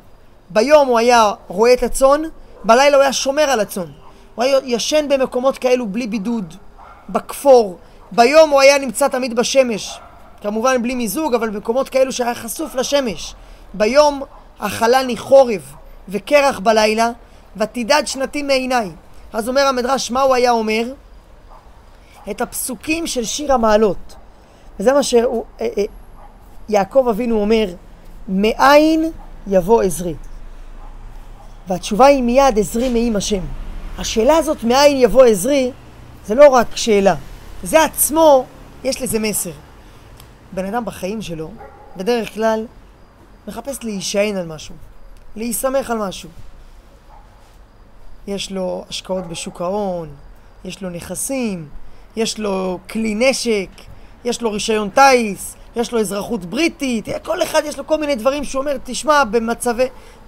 ביום 0.50 0.88
הוא 0.88 0.98
היה 0.98 1.32
רועה 1.48 1.72
את 1.72 1.82
הצאן, 1.82 2.22
בלילה 2.64 2.96
הוא 2.96 3.02
היה 3.02 3.12
שומר 3.12 3.42
על 3.42 3.60
הצאן. 3.60 3.86
הוא 4.34 4.44
היה 4.44 4.58
ישן 4.64 5.08
במקומות 5.08 5.58
כאלו 5.58 5.86
בלי 5.86 6.06
בידוד, 6.06 6.54
בכפור. 7.08 7.78
ביום 8.12 8.50
הוא 8.50 8.60
היה 8.60 8.78
נמצא 8.78 9.08
תמיד 9.08 9.36
בשמש. 9.36 9.98
כמובן 10.42 10.82
בלי 10.82 10.94
מיזוג, 10.94 11.34
אבל 11.34 11.50
במקומות 11.50 11.88
כאלו 11.88 12.12
שהיה 12.12 12.34
חשוף 12.34 12.74
לשמש. 12.74 13.34
ביום 13.74 14.22
אכלני 14.58 15.16
חורב 15.16 15.74
וקרח 16.08 16.58
בלילה, 16.58 17.10
ותדד 17.56 18.02
שנתי 18.06 18.42
מעיניי. 18.42 18.90
אז 19.32 19.48
אומר 19.48 19.66
המדרש, 19.66 20.10
מה 20.10 20.20
הוא 20.20 20.34
היה 20.34 20.50
אומר? 20.50 20.84
את 22.30 22.40
הפסוקים 22.40 23.06
של 23.06 23.24
שיר 23.24 23.52
המעלות. 23.52 24.16
וזה 24.80 24.92
מה 24.92 25.00
שיעקב 26.68 27.06
אבינו 27.10 27.40
אומר, 27.40 27.66
מאין 28.28 29.10
יבוא 29.46 29.82
עזרי? 29.82 30.14
והתשובה 31.68 32.06
היא 32.06 32.22
מיד 32.22 32.58
עזרי 32.58 32.88
מעם 32.88 33.16
השם. 33.16 33.40
השאלה 33.98 34.36
הזאת 34.36 34.64
מאין 34.64 34.96
יבוא 34.96 35.24
עזרי 35.24 35.72
זה 36.26 36.34
לא 36.34 36.48
רק 36.48 36.76
שאלה, 36.76 37.14
זה 37.62 37.84
עצמו 37.84 38.44
יש 38.84 39.02
לזה 39.02 39.18
מסר. 39.18 39.50
בן 40.52 40.64
אדם 40.64 40.84
בחיים 40.84 41.22
שלו 41.22 41.50
בדרך 41.96 42.34
כלל 42.34 42.66
מחפש 43.48 43.84
להישען 43.84 44.36
על 44.36 44.46
משהו, 44.46 44.74
להיסמך 45.36 45.90
על 45.90 45.98
משהו. 45.98 46.28
יש 48.26 48.52
לו 48.52 48.84
השקעות 48.88 49.26
בשוק 49.26 49.60
ההון, 49.60 50.08
יש 50.64 50.82
לו 50.82 50.90
נכסים, 50.90 51.68
יש 52.16 52.38
לו 52.38 52.78
כלי 52.90 53.14
נשק, 53.14 53.68
יש 54.24 54.42
לו 54.42 54.52
רישיון 54.52 54.90
טיס, 54.90 55.54
יש 55.76 55.92
לו 55.92 56.00
אזרחות 56.00 56.44
בריטית, 56.44 57.08
כל 57.22 57.42
אחד 57.42 57.62
יש 57.64 57.78
לו 57.78 57.86
כל 57.86 57.98
מיני 57.98 58.14
דברים 58.14 58.44
שהוא 58.44 58.60
אומר, 58.60 58.76
תשמע, 58.84 59.22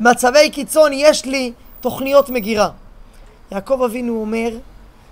במצבי 0.01 0.51
קיצון 0.51 0.93
יש 0.95 1.25
לי 1.25 1.53
תוכניות 1.81 2.31
מגירה. 2.31 2.69
יעקב 3.53 3.83
אבינו 3.83 4.21
אומר, 4.21 4.49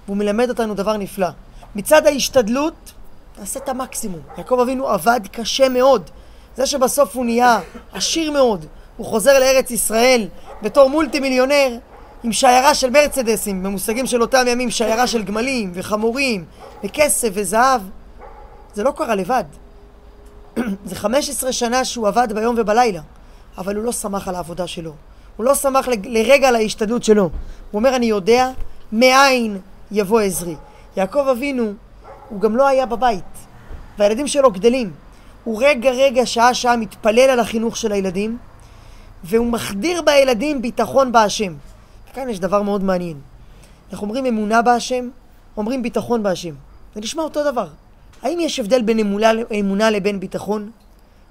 והוא 0.06 0.16
מלמד 0.16 0.49
אותנו 0.49 0.75
דבר 0.75 0.96
נפלא. 0.96 1.28
מצד 1.75 2.06
ההשתדלות, 2.06 2.92
תעשה 3.37 3.60
את 3.60 3.68
המקסימום. 3.68 4.20
יעקב 4.38 4.60
אבינו 4.60 4.88
עבד 4.88 5.20
קשה 5.32 5.68
מאוד. 5.68 6.10
זה 6.56 6.66
שבסוף 6.66 7.16
הוא 7.16 7.25
נהיה 7.25 7.60
עשיר 7.92 8.30
מאוד, 8.30 8.66
הוא 8.96 9.06
חוזר 9.06 9.38
לארץ 9.38 9.70
ישראל 9.70 10.28
בתור 10.62 10.90
מולטי 10.90 11.20
מיליונר, 11.20 11.78
עם 12.22 12.32
שיירה 12.32 12.75
של 12.75 12.90
מרצדסים, 12.90 13.62
במושגים 13.62 14.06
של 14.06 14.22
אותם 14.22 14.44
ימים, 14.49 14.70
שיירה 14.70 15.06
של 15.06 15.22
גמלים 15.22 15.70
וחמורים 15.75 16.44
וכסף 16.84 17.28
וזהב. 17.32 17.80
זה 18.74 18.82
לא 18.82 18.92
קרה 18.96 19.14
לבד. 19.14 19.44
זה 20.84 20.94
15 20.94 21.52
שנה 21.52 21.84
שהוא 21.84 22.08
עבד 22.08 22.28
ביום 22.34 22.54
ובלילה, 22.58 23.00
אבל 23.58 23.76
הוא 23.76 23.84
לא 23.84 23.92
שמח 23.92 24.28
על 24.28 24.34
העבודה 24.34 24.66
שלו. 24.66 24.92
הוא 25.36 25.44
לא 25.44 25.54
שמח 25.54 25.88
לרגע 26.04 26.48
על 26.48 26.56
ההשתדלות 26.56 27.04
שלו. 27.04 27.22
הוא 27.22 27.30
אומר, 27.78 27.96
אני 27.96 28.06
יודע 28.06 28.50
מאין 28.92 29.58
יבוא 29.90 30.20
עזרי. 30.20 30.56
יעקב 30.96 31.28
אבינו, 31.30 31.72
הוא 32.28 32.40
גם 32.40 32.56
לא 32.56 32.66
היה 32.66 32.86
בבית, 32.86 33.24
והילדים 33.98 34.26
שלו 34.26 34.50
גדלים. 34.50 34.92
הוא 35.44 35.62
רגע 35.62 35.90
רגע, 35.90 36.26
שעה 36.26 36.54
שעה, 36.54 36.76
מתפלל 36.76 37.30
על 37.30 37.40
החינוך 37.40 37.76
של 37.76 37.92
הילדים, 37.92 38.38
והוא 39.24 39.46
מחדיר 39.46 40.02
בילדים 40.02 40.62
ביטחון 40.62 41.12
בהשם. 41.12 41.54
כאן 42.14 42.28
יש 42.28 42.40
דבר 42.40 42.62
מאוד 42.62 42.84
מעניין. 42.84 43.20
אנחנו 43.92 44.06
אומרים 44.06 44.26
אמונה 44.26 44.62
בהשם, 44.62 45.08
אומרים 45.56 45.82
ביטחון 45.82 46.22
בהשם. 46.22 46.54
זה 46.94 47.00
נשמע 47.00 47.22
אותו 47.22 47.44
דבר. 47.44 47.68
האם 48.22 48.40
יש 48.40 48.60
הבדל 48.60 48.82
בין 48.82 48.98
אמונה, 48.98 49.30
אמונה 49.60 49.90
לבין 49.90 50.20
ביטחון? 50.20 50.70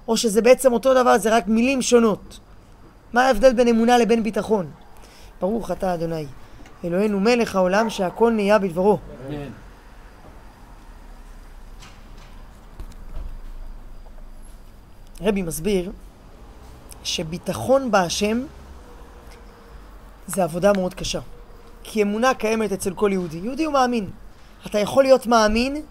או 0.08 0.16
שזה 0.16 0.42
בעצם 0.42 0.72
אותו 0.72 0.94
דבר, 0.94 1.18
זה 1.18 1.36
רק 1.36 1.46
מילים 1.46 1.82
שונות? 1.82 2.40
מה 3.12 3.26
ההבדל 3.26 3.52
בין 3.52 3.68
אמונה 3.68 3.98
לבין 3.98 4.22
ביטחון? 4.22 4.70
ברוך 5.40 5.70
אתה 5.70 5.94
אדוני, 5.94 6.26
אלוהינו 6.84 7.20
מלך 7.20 7.56
העולם 7.56 7.90
שהכל 7.90 8.32
נהיה 8.32 8.58
בדברו. 8.58 8.98
רבי 15.20 15.42
מסביר 15.42 15.92
שביטחון 17.04 17.90
בהשם 17.90 18.42
זה 20.26 20.44
עבודה 20.44 20.72
מאוד 20.72 20.94
קשה. 20.94 21.20
כי 21.82 22.02
אמונה 22.02 22.34
קיימת 22.34 22.72
אצל 22.72 22.94
כל 22.94 23.10
יהודי. 23.12 23.36
יהודי 23.36 23.64
הוא 23.64 23.74
מאמין. 23.74 24.10
אתה 24.66 24.78
יכול 24.78 25.04
להיות 25.04 25.26
מאמין, 25.26 25.82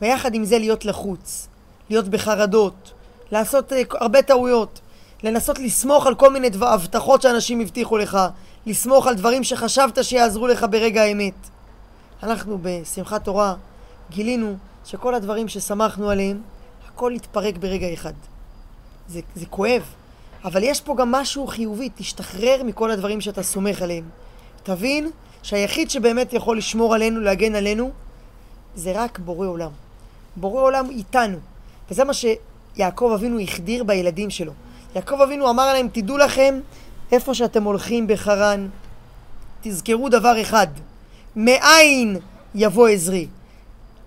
ויחד 0.00 0.34
עם 0.34 0.44
זה 0.44 0.58
להיות 0.58 0.84
לחוץ, 0.84 1.48
להיות 1.90 2.08
בחרדות, 2.08 2.92
לעשות 3.32 3.72
uh, 3.72 3.76
הרבה 3.90 4.22
טעויות, 4.22 4.80
לנסות 5.22 5.58
לסמוך 5.58 6.06
על 6.06 6.14
כל 6.14 6.32
מיני 6.32 6.50
דבר, 6.50 6.66
הבטחות 6.68 7.22
שאנשים 7.22 7.60
הבטיחו 7.60 7.98
לך, 7.98 8.18
לסמוך 8.66 9.06
על 9.06 9.14
דברים 9.14 9.44
שחשבת 9.44 10.04
שיעזרו 10.04 10.46
לך 10.46 10.66
ברגע 10.70 11.02
האמת. 11.02 11.34
אנחנו 12.22 12.58
בשמחת 12.62 13.24
תורה 13.24 13.54
גילינו 14.10 14.56
שכל 14.84 15.14
הדברים 15.14 15.48
ששמחנו 15.48 16.10
עליהם, 16.10 16.40
הכל 16.88 17.12
התפרק 17.12 17.56
ברגע 17.56 17.92
אחד. 17.92 18.12
זה, 19.08 19.20
זה 19.34 19.46
כואב, 19.46 19.82
אבל 20.44 20.62
יש 20.62 20.80
פה 20.80 20.94
גם 20.96 21.12
משהו 21.12 21.46
חיובי, 21.46 21.88
תשתחרר 21.94 22.62
מכל 22.64 22.90
הדברים 22.90 23.20
שאתה 23.20 23.42
סומך 23.42 23.82
עליהם. 23.82 24.04
תבין 24.62 25.10
שהיחיד 25.42 25.90
שבאמת 25.90 26.32
יכול 26.32 26.58
לשמור 26.58 26.94
עלינו, 26.94 27.20
להגן 27.20 27.54
עלינו, 27.54 27.90
זה 28.74 28.92
רק 28.94 29.18
בורא 29.18 29.46
עולם. 29.46 29.70
בורא 30.40 30.62
עולם 30.62 30.90
איתנו. 30.90 31.38
וזה 31.90 32.04
מה 32.04 32.12
שיעקב 32.14 33.10
אבינו 33.14 33.40
החדיר 33.40 33.84
בילדים 33.84 34.30
שלו. 34.30 34.52
יעקב 34.94 35.20
אבינו 35.20 35.50
אמר 35.50 35.72
להם, 35.72 35.88
תדעו 35.92 36.18
לכם, 36.18 36.60
איפה 37.12 37.34
שאתם 37.34 37.62
הולכים 37.62 38.06
בחרן, 38.06 38.68
תזכרו 39.62 40.08
דבר 40.08 40.40
אחד, 40.40 40.66
מאין 41.36 42.16
יבוא 42.54 42.88
עזרי. 42.88 43.26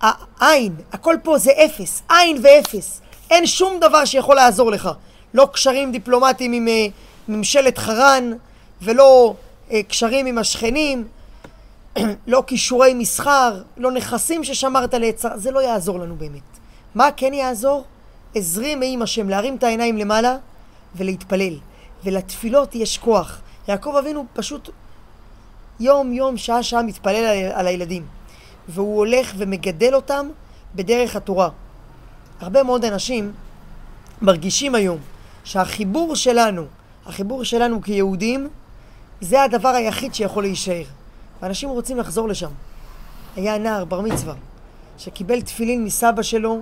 העין, 0.01 0.75
הכל 0.91 1.15
פה 1.23 1.37
זה 1.37 1.51
אפס, 1.65 2.01
עין 2.09 2.37
ואפס. 2.43 3.01
אין 3.29 3.47
שום 3.47 3.79
דבר 3.79 4.05
שיכול 4.05 4.35
לעזור 4.35 4.71
לך. 4.71 4.89
לא 5.33 5.49
קשרים 5.53 5.91
דיפלומטיים 5.91 6.53
עם 6.53 6.67
uh, 6.67 7.31
ממשלת 7.31 7.77
חרן, 7.77 8.31
ולא 8.81 9.33
uh, 9.69 9.73
קשרים 9.87 10.25
עם 10.25 10.37
השכנים, 10.37 11.07
לא 12.27 12.43
כישורי 12.47 12.93
מסחר, 12.93 13.61
לא 13.77 13.91
נכסים 13.91 14.43
ששמרת 14.43 14.93
לעצר, 14.93 15.37
זה 15.37 15.51
לא 15.51 15.59
יעזור 15.59 15.99
לנו 15.99 16.15
באמת. 16.15 16.59
מה 16.95 17.09
כן 17.17 17.33
יעזור? 17.33 17.83
עזרי 18.35 18.75
מעם 18.75 19.01
השם, 19.01 19.29
להרים 19.29 19.55
את 19.55 19.63
העיניים 19.63 19.97
למעלה 19.97 20.37
ולהתפלל. 20.95 21.57
ולתפילות 22.03 22.75
יש 22.75 22.97
כוח. 22.97 23.41
יעקב 23.67 23.95
אבינו 23.99 24.25
פשוט 24.33 24.69
יום 25.79 26.13
יום, 26.13 26.37
שעה 26.37 26.63
שעה 26.63 26.83
מתפלל 26.83 27.25
על, 27.25 27.51
על 27.53 27.67
הילדים. 27.67 28.05
והוא 28.67 28.97
הולך 28.97 29.33
ומגדל 29.37 29.95
אותם 29.95 30.29
בדרך 30.75 31.15
התורה. 31.15 31.49
הרבה 32.39 32.63
מאוד 32.63 32.85
אנשים 32.85 33.31
מרגישים 34.21 34.75
היום 34.75 34.97
שהחיבור 35.43 36.15
שלנו, 36.15 36.65
החיבור 37.05 37.43
שלנו 37.43 37.81
כיהודים, 37.81 38.49
זה 39.21 39.43
הדבר 39.43 39.69
היחיד 39.69 40.13
שיכול 40.13 40.43
להישאר. 40.43 40.83
ואנשים 41.41 41.69
רוצים 41.69 41.97
לחזור 41.97 42.27
לשם. 42.27 42.49
היה 43.35 43.57
נער, 43.57 43.85
בר 43.85 44.01
מצווה, 44.01 44.33
שקיבל 44.97 45.41
תפילין 45.41 45.85
מסבא 45.85 46.21
שלו, 46.21 46.61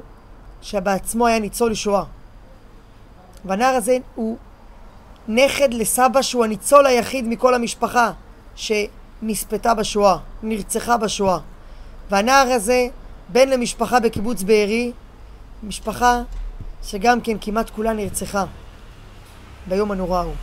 שבעצמו 0.62 1.28
היה 1.28 1.40
ניצול 1.40 1.74
שואה. 1.74 2.04
והנער 3.46 3.76
הזה 3.76 3.98
הוא 4.16 4.38
נכד 5.28 5.74
לסבא 5.74 6.22
שהוא 6.22 6.44
הניצול 6.44 6.86
היחיד 6.86 7.28
מכל 7.28 7.54
המשפחה 7.54 8.12
שנספתה 8.56 9.74
בשואה, 9.74 10.18
נרצחה 10.44 10.98
בשואה. 10.98 11.38
והנער 12.10 12.48
הזה 12.52 12.88
בן 13.30 13.50
למשפחה 13.50 14.00
בקיבוץ 14.00 14.44
בארי, 14.44 14.92
משפחה 15.64 16.22
שגם 16.84 17.22
כן 17.22 17.38
כמעט 17.42 17.70
כולה 17.70 17.94
נרצחה 17.94 18.46
ביום 19.68 19.92
הנורא 19.92 20.20
ההוא. 20.20 20.34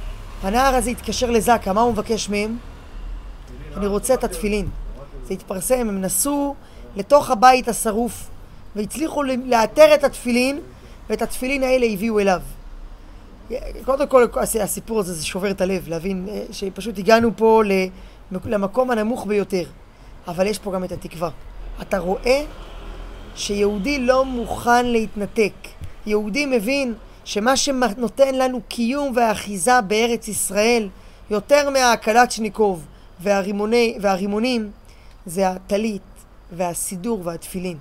הנער 0.43 0.75
הזה 0.75 0.91
התקשר 0.91 1.31
לזקה, 1.31 1.73
מה 1.73 1.81
הוא 1.81 1.93
מבקש 1.93 2.29
מהם? 2.29 2.59
אני 3.77 3.87
רוצה 3.87 4.15
את 4.15 4.25
התפילין. 4.25 4.69
זה 5.29 5.35
התפרסם, 5.35 5.89
הם 5.89 6.01
נסעו 6.01 6.55
לתוך 6.97 7.31
הבית 7.31 7.69
השרוף 7.69 8.31
והצליחו 8.77 9.23
לאתר 9.23 9.95
את 9.95 10.05
התפילין 10.05 10.61
ואת 11.11 11.23
התפילין 11.23 11.63
האלה 11.63 11.87
הביאו 11.87 12.19
אליו. 12.19 12.41
קודם 13.85 14.07
כל 14.07 14.27
הסיפור 14.61 15.01
הזה 15.01 15.15
זה 15.15 15.27
שובר 15.27 15.51
את 15.51 15.61
הלב, 15.61 15.89
להבין 15.89 16.29
אה, 16.29 16.43
שפשוט 16.53 16.99
הגענו 16.99 17.31
פה 17.37 17.63
למקום 18.45 18.91
הנמוך 18.91 19.27
ביותר, 19.27 19.65
אבל 20.29 20.47
יש 20.47 20.59
פה 20.59 20.73
גם 20.73 20.85
את 20.85 20.93
התקווה. 20.93 21.31
אתה 21.83 21.99
רואה 21.99 22.45
שיהודי 23.35 23.99
לא 23.99 24.25
מוכן 24.25 24.87
להתנתק. 24.87 25.53
יהודי 26.07 26.47
מבין 26.47 26.95
שמה 27.25 27.57
שנותן 27.57 28.35
לנו 28.35 28.61
קיום 28.69 29.13
ואחיזה 29.17 29.81
בארץ 29.81 30.29
ישראל, 30.29 30.89
יותר 31.31 31.71
מהקלצ'ניקוב 31.71 32.87
והרימוני, 33.21 33.99
והרימונים, 34.01 34.71
זה 35.27 35.49
הטלית 35.49 36.03
והסידור 36.53 37.21
והתפילין. 37.25 37.77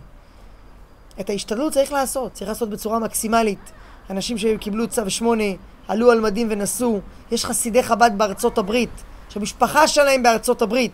את 1.20 1.30
ההשתדלות 1.30 1.74
צריך 1.74 1.92
לעשות, 1.92 2.34
צריך 2.34 2.50
לעשות 2.50 2.70
בצורה 2.70 3.00
מקסימלית. 3.00 3.72
אנשים 4.10 4.38
שקיבלו 4.38 4.88
צו 4.88 5.10
שמונה, 5.10 5.44
עלו 5.88 6.12
על 6.12 6.20
מדים 6.20 6.48
ונסעו. 6.50 7.00
יש 7.32 7.46
חסידי 7.46 7.84
חב"ד 7.84 8.12
בארצות 8.18 8.58
הברית, 8.58 9.04
שהמשפחה 9.30 9.88
שלהם 9.88 10.24
בארצות 10.24 10.62
הברית. 10.62 10.92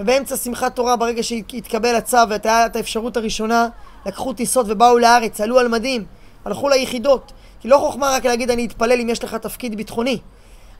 ובאמצע 0.00 0.36
שמחת 0.36 0.76
תורה, 0.76 0.96
ברגע 0.96 1.22
שהתקבל 1.22 1.94
הצו 1.96 2.16
והייתה 2.28 2.66
את 2.66 2.76
האפשרות 2.76 3.16
הראשונה, 3.16 3.68
לקחו 4.06 4.32
טיסות 4.32 4.66
ובאו 4.68 4.98
לארץ, 4.98 5.40
עלו 5.40 5.58
על 5.58 5.68
מדים, 5.68 6.04
הלכו 6.44 6.68
ליחידות. 6.68 7.32
כי 7.60 7.68
לא 7.68 7.78
חוכמה 7.78 8.10
רק 8.10 8.26
להגיד 8.26 8.50
אני 8.50 8.66
אתפלל 8.66 9.00
אם 9.00 9.08
יש 9.08 9.24
לך 9.24 9.34
תפקיד 9.34 9.76
ביטחוני, 9.76 10.18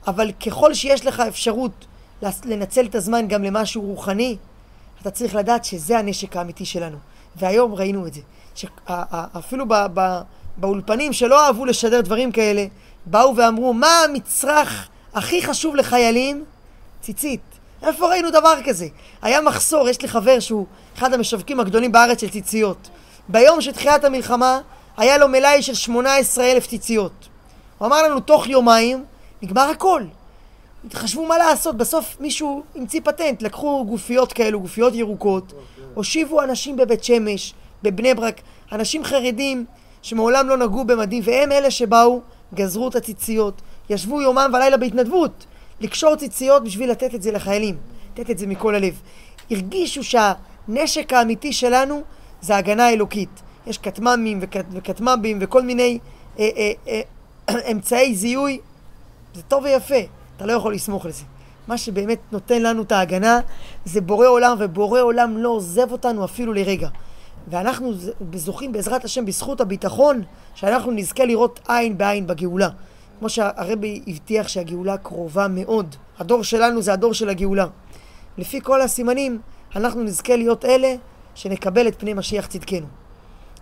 אבל 0.07 0.31
ככל 0.31 0.73
שיש 0.73 1.05
לך 1.05 1.19
אפשרות 1.19 1.85
לנצל 2.45 2.85
את 2.85 2.95
הזמן 2.95 3.27
גם 3.27 3.43
למשהו 3.43 3.81
רוחני, 3.81 4.37
אתה 5.01 5.11
צריך 5.11 5.35
לדעת 5.35 5.65
שזה 5.65 5.97
הנשק 5.99 6.37
האמיתי 6.37 6.65
שלנו. 6.65 6.97
והיום 7.35 7.73
ראינו 7.73 8.07
את 8.07 8.13
זה. 8.13 8.21
שאפילו 8.55 9.65
באולפנים 10.57 11.13
שלא 11.13 11.45
אהבו 11.45 11.65
לשדר 11.65 12.01
דברים 12.01 12.31
כאלה, 12.31 12.65
באו 13.05 13.35
ואמרו, 13.35 13.73
מה 13.73 14.03
המצרך 14.03 14.87
הכי 15.13 15.41
חשוב 15.41 15.75
לחיילים? 15.75 16.45
ציצית. 17.01 17.41
איפה 17.83 18.07
ראינו 18.07 18.29
דבר 18.29 18.55
כזה? 18.65 18.87
היה 19.21 19.41
מחסור, 19.41 19.89
יש 19.89 20.01
לי 20.01 20.07
חבר 20.07 20.39
שהוא 20.39 20.65
אחד 20.97 21.13
המשווקים 21.13 21.59
הגדולים 21.59 21.91
בארץ 21.91 22.21
של 22.21 22.29
ציציות. 22.29 22.89
ביום 23.29 23.61
של 23.61 23.71
תחילת 23.71 24.03
המלחמה 24.03 24.59
היה 24.97 25.17
לו 25.17 25.27
מלאי 25.27 25.61
של 25.61 25.73
18 25.73 26.51
אלף 26.51 26.67
ציציות. 26.67 27.27
הוא 27.77 27.87
אמר 27.87 28.03
לנו, 28.03 28.19
תוך 28.19 28.47
יומיים 28.47 29.05
נגמר 29.41 29.69
הכל. 29.69 30.03
חשבו 30.93 31.25
מה 31.25 31.37
לעשות, 31.37 31.77
בסוף 31.77 32.17
מישהו 32.19 32.63
המציא 32.75 33.01
פטנט, 33.03 33.41
לקחו 33.41 33.85
גופיות 33.85 34.33
כאלו, 34.33 34.59
גופיות 34.59 34.95
ירוקות, 34.95 35.53
הושיבו 35.93 36.41
אנשים 36.41 36.77
בבית 36.77 37.03
שמש, 37.03 37.53
בבני 37.83 38.13
ברק, 38.13 38.41
אנשים 38.71 39.03
חרדים 39.03 39.65
שמעולם 40.01 40.49
לא 40.49 40.57
נגעו 40.57 40.85
במדים, 40.85 41.23
והם 41.25 41.51
אלה 41.51 41.71
שבאו, 41.71 42.21
גזרו 42.53 42.87
את 42.87 42.95
הציציות, 42.95 43.61
ישבו 43.89 44.21
יומם 44.21 44.51
ולילה 44.53 44.77
בהתנדבות, 44.77 45.45
לקשור 45.81 46.15
ציציות 46.15 46.63
בשביל 46.63 46.91
לתת 46.91 47.15
את 47.15 47.21
זה 47.21 47.31
לחיילים, 47.31 47.77
לתת 48.13 48.29
את 48.29 48.37
זה 48.37 48.47
מכל 48.47 48.75
הלב. 48.75 49.01
הרגישו 49.51 50.01
שהנשק 50.03 51.13
האמיתי 51.13 51.53
שלנו 51.53 52.01
זה 52.41 52.57
הגנה 52.57 52.89
אלוקית. 52.89 53.41
יש 53.67 53.77
כטמ"מים 53.77 54.39
וכטמ"בים 54.71 55.37
וכל 55.41 55.61
מיני 55.61 55.99
אה, 56.39 56.49
אה, 56.57 57.01
אה, 57.49 57.69
אמצעי 57.71 58.15
זיהוי, 58.15 58.59
זה 59.33 59.41
טוב 59.41 59.63
ויפה, 59.63 59.95
אתה 60.37 60.45
לא 60.45 60.53
יכול 60.53 60.73
לסמוך 60.73 61.05
לזה. 61.05 61.23
מה 61.67 61.77
שבאמת 61.77 62.19
נותן 62.31 62.61
לנו 62.61 62.81
את 62.81 62.91
ההגנה 62.91 63.39
זה 63.85 64.01
בורא 64.01 64.27
עולם, 64.27 64.55
ובורא 64.59 65.01
עולם 65.01 65.37
לא 65.37 65.49
עוזב 65.49 65.91
אותנו 65.91 66.25
אפילו 66.25 66.53
לרגע. 66.53 66.89
ואנחנו 67.47 67.93
זוכים 68.35 68.71
בעזרת 68.71 69.05
השם 69.05 69.25
בזכות 69.25 69.61
הביטחון 69.61 70.21
שאנחנו 70.55 70.91
נזכה 70.91 71.25
לראות 71.25 71.59
עין 71.67 71.97
בעין 71.97 72.27
בגאולה. 72.27 72.69
כמו 73.19 73.29
שהרבי 73.29 74.01
הבטיח 74.07 74.47
שהגאולה 74.47 74.97
קרובה 74.97 75.47
מאוד. 75.47 75.95
הדור 76.19 76.43
שלנו 76.43 76.81
זה 76.81 76.93
הדור 76.93 77.13
של 77.13 77.29
הגאולה. 77.29 77.65
לפי 78.37 78.61
כל 78.61 78.81
הסימנים, 78.81 79.41
אנחנו 79.75 80.03
נזכה 80.03 80.35
להיות 80.35 80.65
אלה 80.65 80.95
שנקבל 81.35 81.87
את 81.87 81.99
פני 81.99 82.13
משיח 82.13 82.47
צדקנו. 82.47 82.87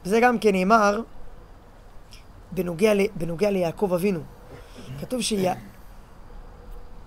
וזה 0.06 0.20
גם 0.20 0.40
כן 0.40 0.52
נאמר 0.52 1.02
בנוגע, 2.52 2.92
בנוגע 3.16 3.52
ליעקב 3.52 3.94
אבינו. 3.94 4.20
כתוב 5.02 5.22
שיעקב 5.22 5.71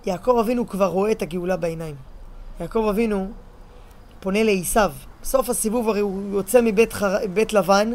שיה, 0.05 0.15
אבינו 0.39 0.67
כבר 0.67 0.85
רואה 0.85 1.11
את 1.11 1.21
הגאולה 1.21 1.57
בעיניים. 1.57 1.95
יעקב 2.59 2.85
אבינו 2.89 3.27
פונה 4.19 4.43
לעשיו. 4.43 4.91
בסוף 5.21 5.49
הסיבוב 5.49 5.89
הרי 5.89 5.99
הוא 5.99 6.37
יוצא 6.37 6.61
מבית 6.63 6.93
חר... 6.93 7.17
לבן, 7.53 7.91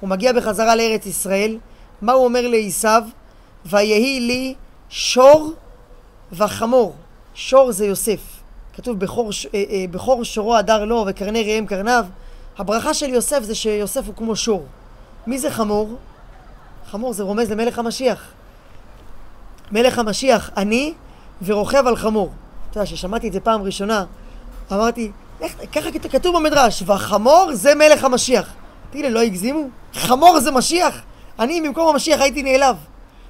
הוא 0.00 0.08
מגיע 0.08 0.32
בחזרה 0.32 0.76
לארץ 0.76 1.06
ישראל. 1.06 1.58
מה 2.02 2.12
הוא 2.12 2.24
אומר 2.24 2.48
לעשיו? 2.48 3.02
ויהי 3.66 4.20
לי 4.20 4.54
שור 4.88 5.52
וחמור. 6.32 6.94
שור 7.34 7.72
זה 7.72 7.86
יוסף. 7.86 8.20
כתוב 8.74 8.98
בכור, 8.98 9.30
אה, 9.54 9.64
אה, 9.70 9.84
בכור 9.90 10.24
שורו 10.24 10.56
הדר 10.56 10.84
לו 10.84 11.04
וקרני 11.08 11.42
ראם 11.42 11.66
קרניו. 11.66 12.06
הברכה 12.58 12.94
של 12.94 13.08
יוסף 13.08 13.42
זה 13.42 13.54
שיוסף 13.54 14.06
הוא 14.06 14.14
כמו 14.14 14.36
שור. 14.36 14.66
מי 15.26 15.38
זה 15.38 15.50
חמור? 15.50 15.96
חמור 16.90 17.12
זה 17.12 17.22
רומז 17.22 17.50
למלך 17.50 17.78
המשיח. 17.78 18.32
מלך 19.72 19.98
המשיח, 19.98 20.50
אני 20.56 20.94
ורוכב 21.44 21.86
על 21.86 21.96
חמור. 21.96 22.30
אתה 22.70 22.78
יודע, 22.78 22.86
כששמעתי 22.86 23.28
את 23.28 23.32
זה 23.32 23.40
פעם 23.40 23.62
ראשונה, 23.62 24.04
אמרתי, 24.72 25.10
ככה 25.72 25.90
כתוב 26.10 26.36
במדרש, 26.36 26.82
והחמור 26.86 27.48
זה 27.52 27.74
מלך 27.74 28.04
המשיח. 28.04 28.54
לי, 28.94 29.10
לא 29.10 29.20
הגזימו? 29.20 29.68
חמור 29.94 30.40
זה 30.40 30.50
משיח? 30.50 31.00
אני 31.38 31.60
במקום 31.60 31.88
המשיח 31.88 32.20
הייתי 32.20 32.42
נעלב. 32.42 32.76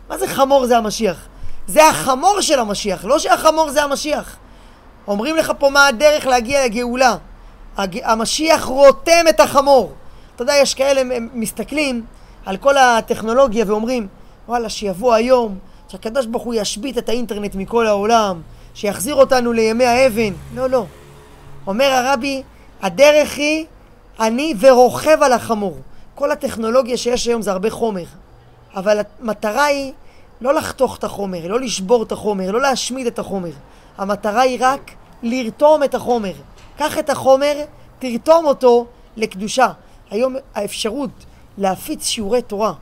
מה 0.09 0.19
זה 0.19 0.29
חמור 0.29 0.67
זה 0.67 0.79
המשיח? 0.79 1.29
זה 1.67 1.89
החמור 1.89 2.41
של 2.41 2.59
המשיח, 2.59 3.05
לא 3.05 3.19
שהחמור 3.19 3.71
זה 3.71 3.83
המשיח. 3.83 4.37
אומרים 5.09 5.37
לך 5.37 5.53
פה 5.59 5.71
מה 5.71 5.87
הדרך 5.87 6.27
להגיע 6.27 6.65
לגאולה. 6.65 7.17
המשיח 7.79 8.65
רותם 8.65 9.25
את 9.29 9.41
החמור. 9.41 9.93
אתה 10.35 10.43
יודע, 10.43 10.55
יש 10.57 10.75
כאלה, 10.75 11.01
הם 11.01 11.29
מסתכלים 11.35 12.05
על 12.47 12.57
כל 12.57 12.77
הטכנולוגיה 12.77 13.65
ואומרים, 13.69 14.09
וואלה, 14.49 14.69
שיבוא 14.69 15.15
היום, 15.15 15.59
שהקדוש 15.93 16.27
ברוך 16.27 16.43
הוא 16.43 16.55
ישבית 16.55 16.99
את 16.99 17.09
האינטרנט 17.09 17.55
מכל 17.55 17.87
העולם, 17.87 18.41
שיחזיר 18.75 19.15
אותנו 19.15 19.53
לימי 19.53 19.85
האבן. 19.85 20.33
לא, 20.55 20.67
לא. 20.67 20.85
אומר 21.67 21.85
הרבי, 21.85 22.43
הדרך 22.83 23.37
היא 23.37 23.67
אני 24.21 24.55
ורוכב 24.61 25.23
על 25.23 25.33
החמור. 25.33 25.77
כל 26.15 26.31
הטכנולוגיה 26.31 26.97
שיש 26.97 27.27
היום 27.27 27.43
זה 27.43 27.53
הרבה 27.53 27.71
חומר, 27.71 28.05
אבל 28.75 29.01
המטרה 29.21 29.65
היא 29.65 29.93
לא 30.41 30.55
לחתוך 30.55 30.99
את 30.99 31.05
החומר, 31.05 31.49
לא 31.49 31.61
לשבור 31.61 32.03
את 32.03 32.13
החומר, 32.13 32.51
לא 32.51 32.61
להשמיד 32.61 33.07
את 33.07 33.19
החומר. 33.19 33.53
המטרה 33.99 34.41
היא 34.41 34.59
רק 34.61 34.91
לרתום 35.23 35.83
את 35.83 35.95
החומר. 35.95 36.33
קח 36.77 36.99
את 36.99 37.11
החומר, 37.11 37.65
תרתום 37.99 38.45
אותו 38.45 38.87
לקדושה. 39.17 39.69
היום 40.11 40.37
האפשרות 40.55 41.11
להפיץ 41.59 42.07
שיעורי 42.07 42.43
תורה 42.43 42.73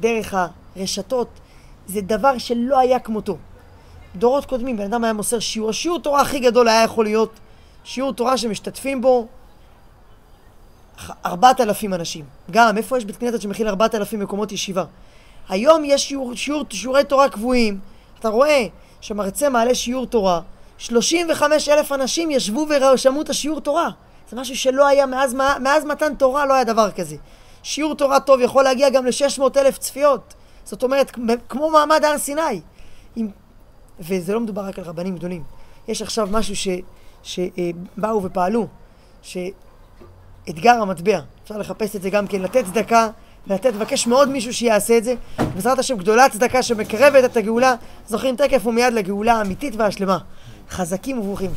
דרך 0.00 0.34
הרשתות 0.76 1.28
זה 1.90 2.00
דבר 2.00 2.38
שלא 2.38 2.78
היה 2.78 2.98
כמותו. 2.98 3.36
דורות 4.16 4.44
קודמים, 4.44 4.76
בן 4.76 4.84
אדם 4.84 5.04
היה 5.04 5.12
מוסר 5.12 5.38
שיעור, 5.38 5.70
השיעור 5.70 5.98
תורה 5.98 6.20
הכי 6.20 6.38
גדול 6.38 6.68
היה 6.68 6.82
יכול 6.82 7.04
להיות 7.04 7.32
שיעור 7.84 8.12
תורה 8.12 8.36
שמשתתפים 8.36 9.00
בו 9.00 9.26
ארבעת 11.26 11.60
אלפים 11.60 11.94
אנשים. 11.94 12.24
גם, 12.50 12.76
איפה 12.76 12.98
יש 12.98 13.04
בית 13.04 13.16
כנסת 13.16 13.40
שמכיל 13.40 13.68
ארבעת 13.68 13.94
אלפים 13.94 14.20
מקומות 14.20 14.52
ישיבה? 14.52 14.84
היום 15.48 15.82
יש 15.84 16.08
שיעור, 16.08 16.34
שיעור, 16.34 16.64
שיעורי 16.70 17.04
תורה 17.04 17.28
קבועים. 17.28 17.78
אתה 18.18 18.28
רואה 18.28 18.66
שמרצה 19.00 19.48
מעלה 19.48 19.74
שיעור 19.74 20.06
תורה, 20.06 20.40
35 20.78 21.68
אלף 21.68 21.92
אנשים 21.92 22.30
ישבו 22.30 22.66
ושמעו 22.94 23.22
את 23.22 23.30
השיעור 23.30 23.60
תורה. 23.60 23.88
זה 24.30 24.36
משהו 24.36 24.56
שלא 24.56 24.86
היה 24.86 25.06
מאז, 25.06 25.34
מאז 25.60 25.84
מתן 25.84 26.14
תורה, 26.14 26.46
לא 26.46 26.54
היה 26.54 26.64
דבר 26.64 26.90
כזה. 26.90 27.16
שיעור 27.62 27.94
תורה 27.94 28.20
טוב 28.20 28.40
יכול 28.40 28.64
להגיע 28.64 28.90
גם 28.90 29.06
ל-600 29.06 29.42
אלף 29.56 29.78
צפיות. 29.78 30.34
זאת 30.70 30.82
אומרת, 30.82 31.16
כמו 31.48 31.70
מעמד 31.70 32.04
הר 32.04 32.18
סיני. 32.18 32.60
עם... 33.16 33.28
וזה 34.00 34.34
לא 34.34 34.40
מדובר 34.40 34.62
רק 34.62 34.78
על 34.78 34.84
רבנים 34.84 35.16
גדולים. 35.16 35.42
יש 35.88 36.02
עכשיו 36.02 36.28
משהו 36.30 36.56
ש... 36.56 36.68
שבאו 37.22 38.22
ופעלו, 38.22 38.66
שאתגר 39.22 40.82
המטבע, 40.82 41.20
אפשר 41.42 41.58
לחפש 41.58 41.96
את 41.96 42.02
זה 42.02 42.10
גם 42.10 42.26
כן, 42.26 42.42
לתת 42.42 42.64
צדקה, 42.64 43.08
לתת, 43.46 43.74
לבקש 43.74 44.06
מאוד 44.06 44.28
מישהו 44.28 44.54
שיעשה 44.54 44.98
את 44.98 45.04
זה. 45.04 45.14
בעזרת 45.54 45.78
השם 45.78 45.96
גדולה 45.96 46.28
צדקה 46.28 46.62
שמקרבת 46.62 47.24
את 47.24 47.36
הגאולה, 47.36 47.74
זוכרים 48.06 48.36
תקף 48.36 48.66
ומיד 48.66 48.92
לגאולה 48.92 49.34
האמיתית 49.34 49.74
והשלמה. 49.76 50.18
חזקים 50.70 51.18
וברוכים. 51.18 51.50